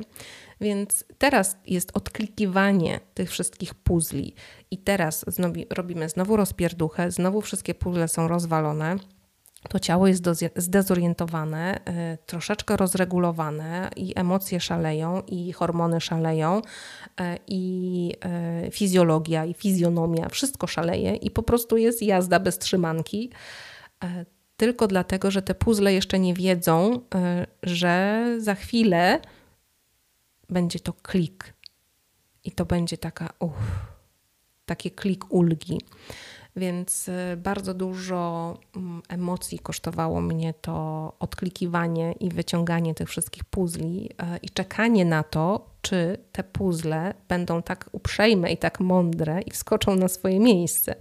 Więc 0.60 1.04
teraz 1.18 1.56
jest 1.66 1.96
odklikiwanie 1.96 3.00
tych 3.14 3.30
wszystkich 3.30 3.74
puzli 3.74 4.34
i 4.70 4.78
teraz 4.78 5.24
znowu, 5.26 5.54
robimy 5.70 6.08
znowu 6.08 6.36
rozpierduchę, 6.36 7.10
znowu 7.10 7.40
wszystkie 7.40 7.74
puzzle 7.74 8.08
są 8.08 8.28
rozwalone. 8.28 8.96
To 9.68 9.78
ciało 9.78 10.06
jest 10.06 10.24
zdezorientowane, 10.56 11.80
y, 12.14 12.18
troszeczkę 12.26 12.76
rozregulowane 12.76 13.90
i 13.96 14.12
emocje 14.16 14.60
szaleją, 14.60 15.22
i 15.26 15.52
hormony 15.52 16.00
szaleją, 16.00 16.58
y, 16.58 17.24
i 17.48 18.14
y, 18.66 18.70
fizjologia, 18.70 19.44
i 19.44 19.54
fizjonomia, 19.54 20.28
wszystko 20.28 20.66
szaleje 20.66 21.14
i 21.14 21.30
po 21.30 21.42
prostu 21.42 21.76
jest 21.76 22.02
jazda 22.02 22.40
bez 22.40 22.58
trzymanki 22.58 23.30
tylko 24.60 24.86
dlatego, 24.86 25.30
że 25.30 25.42
te 25.42 25.54
puzzle 25.54 25.92
jeszcze 25.92 26.18
nie 26.18 26.34
wiedzą, 26.34 27.00
że 27.62 28.24
za 28.38 28.54
chwilę 28.54 29.20
będzie 30.48 30.80
to 30.80 30.92
klik. 30.92 31.54
I 32.44 32.52
to 32.52 32.64
będzie 32.64 32.98
taka, 32.98 33.32
uff, 33.38 33.54
taki 34.66 34.90
klik 34.90 35.32
ulgi. 35.32 35.80
Więc 36.56 37.08
y, 37.08 37.36
bardzo 37.36 37.74
dużo 37.74 38.58
mm, 38.76 39.02
emocji 39.08 39.58
kosztowało 39.58 40.20
mnie 40.20 40.54
to 40.54 41.12
odklikiwanie 41.18 42.12
i 42.12 42.28
wyciąganie 42.28 42.94
tych 42.94 43.08
wszystkich 43.08 43.44
puzli 43.44 44.10
y, 44.10 44.38
i 44.42 44.50
czekanie 44.50 45.04
na 45.04 45.22
to, 45.22 45.70
czy 45.82 46.18
te 46.32 46.44
puzzle 46.44 47.14
będą 47.28 47.62
tak 47.62 47.88
uprzejme 47.92 48.52
i 48.52 48.56
tak 48.56 48.80
mądre 48.80 49.42
i 49.42 49.50
wskoczą 49.50 49.96
na 49.96 50.08
swoje 50.08 50.40
miejsce. 50.40 50.94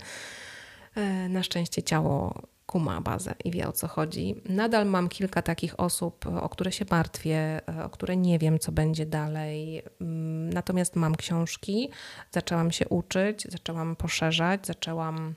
Na 1.29 1.43
szczęście 1.43 1.83
ciało 1.83 2.33
kuma 2.69 3.01
bazę 3.01 3.36
i 3.45 3.51
wie 3.51 3.67
o 3.67 3.71
co 3.71 3.88
chodzi. 3.88 4.36
Nadal 4.49 4.86
mam 4.86 5.10
kilka 5.10 5.41
takich 5.41 5.79
osób, 5.79 6.25
o 6.41 6.49
które 6.49 6.71
się 6.71 6.86
martwię, 6.91 7.62
o 7.86 7.89
które 7.89 8.17
nie 8.17 8.39
wiem, 8.39 8.60
co 8.60 8.71
będzie 8.71 9.05
dalej. 9.05 9.84
Mm, 10.01 10.53
natomiast 10.53 10.95
mam 10.95 11.15
książki, 11.15 11.89
zaczęłam 12.32 12.71
się 12.71 12.88
uczyć, 12.88 13.47
zaczęłam 13.51 13.95
poszerzać, 13.95 14.67
zaczęłam 14.67 15.36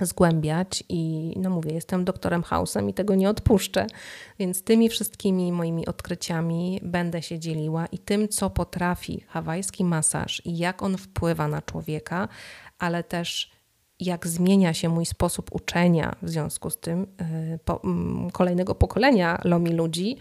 zgłębiać 0.00 0.84
i 0.88 1.32
no 1.36 1.50
mówię, 1.50 1.72
jestem 1.72 2.04
doktorem 2.04 2.42
House'em 2.42 2.88
i 2.88 2.94
tego 2.94 3.14
nie 3.14 3.30
odpuszczę. 3.30 3.86
Więc 4.38 4.62
tymi 4.62 4.88
wszystkimi 4.88 5.52
moimi 5.52 5.86
odkryciami 5.86 6.80
będę 6.82 7.22
się 7.22 7.38
dzieliła 7.38 7.86
i 7.86 7.98
tym, 7.98 8.28
co 8.28 8.50
potrafi 8.50 9.24
hawajski 9.28 9.84
masaż 9.84 10.42
i 10.44 10.58
jak 10.58 10.82
on 10.82 10.96
wpływa 10.96 11.48
na 11.48 11.62
człowieka, 11.62 12.28
ale 12.78 13.04
też 13.04 13.53
jak 14.04 14.26
zmienia 14.26 14.74
się 14.74 14.88
mój 14.88 15.06
sposób 15.06 15.54
uczenia 15.54 16.16
w 16.22 16.30
związku 16.30 16.70
z 16.70 16.78
tym 16.78 17.06
y, 17.54 17.58
po, 17.64 17.80
kolejnego 18.32 18.74
pokolenia 18.74 19.40
lomi 19.44 19.72
ludzi 19.72 20.16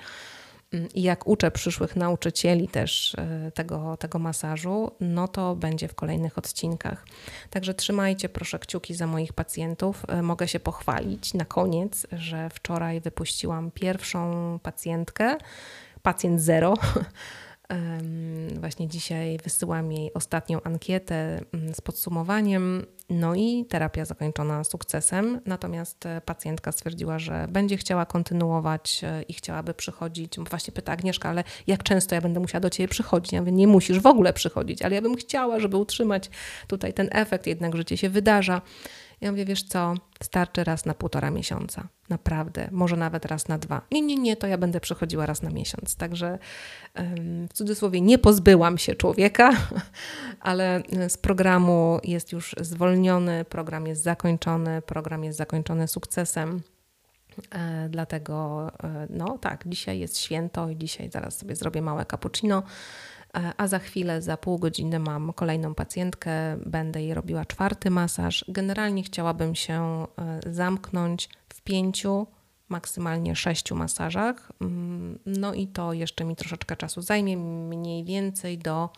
i 0.93 1.01
jak 1.01 1.27
uczę 1.27 1.51
przyszłych 1.51 1.95
nauczycieli 1.95 2.67
też 2.67 3.13
y, 3.13 3.51
tego, 3.51 3.97
tego 3.97 4.19
masażu, 4.19 4.91
no 4.99 5.27
to 5.27 5.55
będzie 5.55 5.87
w 5.87 5.95
kolejnych 5.95 6.37
odcinkach. 6.37 7.05
Także 7.49 7.73
trzymajcie 7.73 8.29
proszę 8.29 8.59
kciuki 8.59 8.93
za 8.93 9.07
moich 9.07 9.33
pacjentów. 9.33 10.05
Y, 10.19 10.21
mogę 10.21 10.47
się 10.47 10.59
pochwalić 10.59 11.33
na 11.33 11.45
koniec, 11.45 12.07
że 12.11 12.49
wczoraj 12.49 13.01
wypuściłam 13.01 13.71
pierwszą 13.71 14.59
pacjentkę, 14.63 15.37
pacjent 16.01 16.41
zero. 16.41 16.73
Właśnie 18.59 18.87
dzisiaj 18.87 19.37
wysyłam 19.43 19.91
jej 19.91 20.13
ostatnią 20.13 20.61
ankietę 20.63 21.41
mm, 21.53 21.73
z 21.73 21.81
podsumowaniem 21.81 22.85
no 23.09 23.35
i 23.35 23.65
terapia 23.65 24.05
zakończona 24.05 24.63
sukcesem, 24.63 25.41
natomiast 25.45 26.05
e, 26.05 26.21
pacjentka 26.21 26.71
stwierdziła, 26.71 27.19
że 27.19 27.47
będzie 27.49 27.77
chciała 27.77 28.05
kontynuować 28.05 29.01
e, 29.03 29.21
i 29.21 29.33
chciałaby 29.33 29.73
przychodzić. 29.73 30.39
Właśnie 30.49 30.73
pyta 30.73 30.91
Agnieszka, 30.91 31.29
ale 31.29 31.43
jak 31.67 31.83
często 31.83 32.15
ja 32.15 32.21
będę 32.21 32.39
musiała 32.39 32.59
do 32.59 32.69
Ciebie 32.69 32.87
przychodzić? 32.87 33.33
Ja 33.33 33.39
mówię, 33.39 33.51
nie 33.51 33.67
musisz 33.67 33.99
w 33.99 34.05
ogóle 34.05 34.33
przychodzić, 34.33 34.81
ale 34.81 34.95
ja 34.95 35.01
bym 35.01 35.15
chciała, 35.15 35.59
żeby 35.59 35.77
utrzymać 35.77 36.29
tutaj 36.67 36.93
ten 36.93 37.09
efekt, 37.11 37.47
jednak 37.47 37.75
życie 37.75 37.97
się 37.97 38.09
wydarza. 38.09 38.61
Ja 39.23 39.31
mówię, 39.31 39.45
wiesz 39.45 39.63
co, 39.63 39.93
starczy 40.23 40.63
raz 40.63 40.85
na 40.85 40.93
półtora 40.93 41.31
miesiąca. 41.31 41.87
Naprawdę, 42.09 42.67
może 42.71 42.97
nawet 42.97 43.25
raz 43.25 43.47
na 43.47 43.57
dwa. 43.57 43.81
Nie, 43.91 44.01
nie, 44.01 44.15
nie, 44.15 44.35
to 44.35 44.47
ja 44.47 44.57
będę 44.57 44.79
przychodziła 44.79 45.25
raz 45.25 45.41
na 45.41 45.49
miesiąc. 45.49 45.95
Także 45.95 46.39
w 47.49 47.53
cudzysłowie 47.53 48.01
nie 48.01 48.17
pozbyłam 48.17 48.77
się 48.77 48.95
człowieka, 48.95 49.51
ale 50.39 50.83
z 51.07 51.17
programu 51.17 51.99
jest 52.03 52.31
już 52.31 52.55
zwolniony, 52.61 53.45
program 53.45 53.87
jest 53.87 54.03
zakończony, 54.03 54.81
program 54.81 55.23
jest 55.23 55.37
zakończony 55.37 55.87
sukcesem. 55.87 56.61
E, 57.51 57.89
dlatego, 57.89 58.67
e, 58.83 59.07
no 59.09 59.37
tak, 59.37 59.63
dzisiaj 59.67 59.99
jest 59.99 60.17
święto 60.17 60.69
i 60.69 60.77
dzisiaj 60.77 61.09
zaraz 61.09 61.37
sobie 61.37 61.55
zrobię 61.55 61.81
małe 61.81 62.05
cappuccino 62.05 62.63
E, 62.63 62.63
a 63.57 63.67
za 63.67 63.79
chwilę, 63.79 64.21
za 64.21 64.37
pół 64.37 64.59
godziny 64.59 64.99
mam 64.99 65.33
kolejną 65.33 65.75
pacjentkę, 65.75 66.31
będę 66.65 67.01
jej 67.01 67.13
robiła 67.13 67.45
czwarty 67.45 67.89
masaż. 67.89 68.45
Generalnie 68.47 69.03
chciałabym 69.03 69.55
się 69.55 70.07
e, 70.17 70.53
zamknąć 70.53 71.29
w 71.49 71.61
pięciu, 71.61 72.27
maksymalnie 72.69 73.35
sześciu 73.35 73.75
masażach. 73.75 74.51
Mm, 74.61 75.19
no 75.25 75.53
i 75.53 75.67
to 75.67 75.93
jeszcze 75.93 76.25
mi 76.25 76.35
troszeczkę 76.35 76.75
czasu 76.75 77.01
zajmie, 77.01 77.37
mniej 77.37 78.03
więcej 78.03 78.57
do 78.57 78.89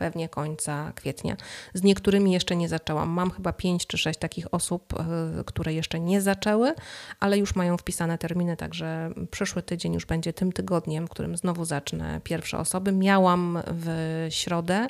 pewnie 0.00 0.28
końca 0.28 0.92
kwietnia. 0.94 1.36
Z 1.74 1.82
niektórymi 1.82 2.32
jeszcze 2.32 2.56
nie 2.56 2.68
zaczęłam. 2.68 3.08
Mam 3.08 3.30
chyba 3.30 3.52
pięć 3.52 3.86
czy 3.86 3.98
sześć 3.98 4.18
takich 4.18 4.54
osób, 4.54 4.94
e, 5.00 5.44
które 5.44 5.74
jeszcze 5.74 6.00
nie 6.00 6.20
zaczęły, 6.20 6.74
ale 7.20 7.38
już 7.38 7.54
mają 7.54 7.76
wpisane 7.76 8.18
terminy, 8.18 8.56
także 8.56 9.10
przyszły 9.30 9.62
tydzień 9.62 9.94
już 9.94 10.06
będzie 10.06 10.32
tym 10.32 10.52
tygodniem, 10.52 11.06
w 11.06 11.10
którym 11.10 11.36
znowu 11.36 11.64
zacznę 11.64 12.20
pierwsze 12.24 12.58
osoby. 12.58 12.92
Miałam 12.92 13.58
w 13.66 14.26
środę 14.30 14.86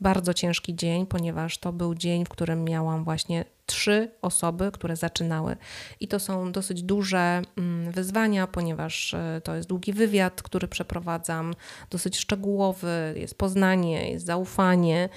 bardzo 0.00 0.34
ciężki 0.34 0.74
dzień, 0.74 1.06
ponieważ 1.06 1.58
to 1.58 1.72
był 1.72 1.94
dzień, 1.94 2.24
w 2.24 2.28
którym 2.28 2.64
miałam 2.64 3.04
właśnie 3.04 3.44
trzy 3.66 4.10
osoby, 4.22 4.70
które 4.72 4.96
zaczynały. 4.96 5.56
I 6.00 6.08
to 6.08 6.20
są 6.20 6.52
dosyć 6.52 6.82
duże 6.82 7.42
mm, 7.56 7.92
wyzwania, 7.92 8.46
ponieważ 8.46 9.14
e, 9.14 9.40
to 9.44 9.54
jest 9.54 9.68
długi 9.68 9.92
wywiad, 9.92 10.42
który 10.42 10.68
przeprowadzam, 10.68 11.54
dosyć 11.90 12.18
szczegółowy, 12.18 13.14
jest 13.16 13.38
poznanie, 13.38 14.10
jest 14.10 14.26
zaufanie. 14.26 15.08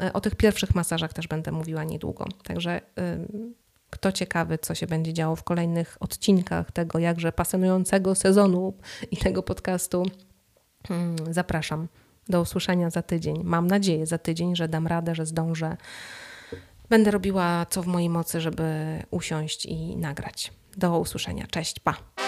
E, 0.00 0.12
o 0.12 0.20
tych 0.20 0.34
pierwszych 0.34 0.74
masażach 0.74 1.12
też 1.12 1.28
będę 1.28 1.52
mówiła 1.52 1.84
niedługo. 1.84 2.24
Także 2.44 2.80
kto 3.90 4.12
ciekawy, 4.12 4.58
co 4.58 4.74
się 4.74 4.86
będzie 4.86 5.12
działo 5.12 5.36
w 5.36 5.42
kolejnych 5.42 5.96
odcinkach 6.00 6.72
tego 6.72 6.98
jakże 6.98 7.32
pasjonującego 7.32 8.14
sezonu 8.14 8.74
i 9.10 9.16
tego 9.16 9.42
podcastu, 9.42 10.06
mm, 10.90 11.16
zapraszam. 11.30 11.88
Do 12.28 12.40
usłyszenia 12.40 12.90
za 12.90 13.02
tydzień. 13.02 13.44
Mam 13.44 13.66
nadzieję 13.66 14.06
za 14.06 14.18
tydzień, 14.18 14.56
że 14.56 14.68
dam 14.68 14.86
radę, 14.86 15.14
że 15.14 15.26
zdążę. 15.26 15.76
Będę 16.88 17.10
robiła 17.10 17.66
co 17.70 17.82
w 17.82 17.86
mojej 17.86 18.10
mocy, 18.10 18.40
żeby 18.40 18.64
usiąść 19.10 19.66
i 19.66 19.96
nagrać. 19.96 20.52
Do 20.76 20.98
usłyszenia. 20.98 21.46
Cześć, 21.46 21.80
pa. 21.80 22.25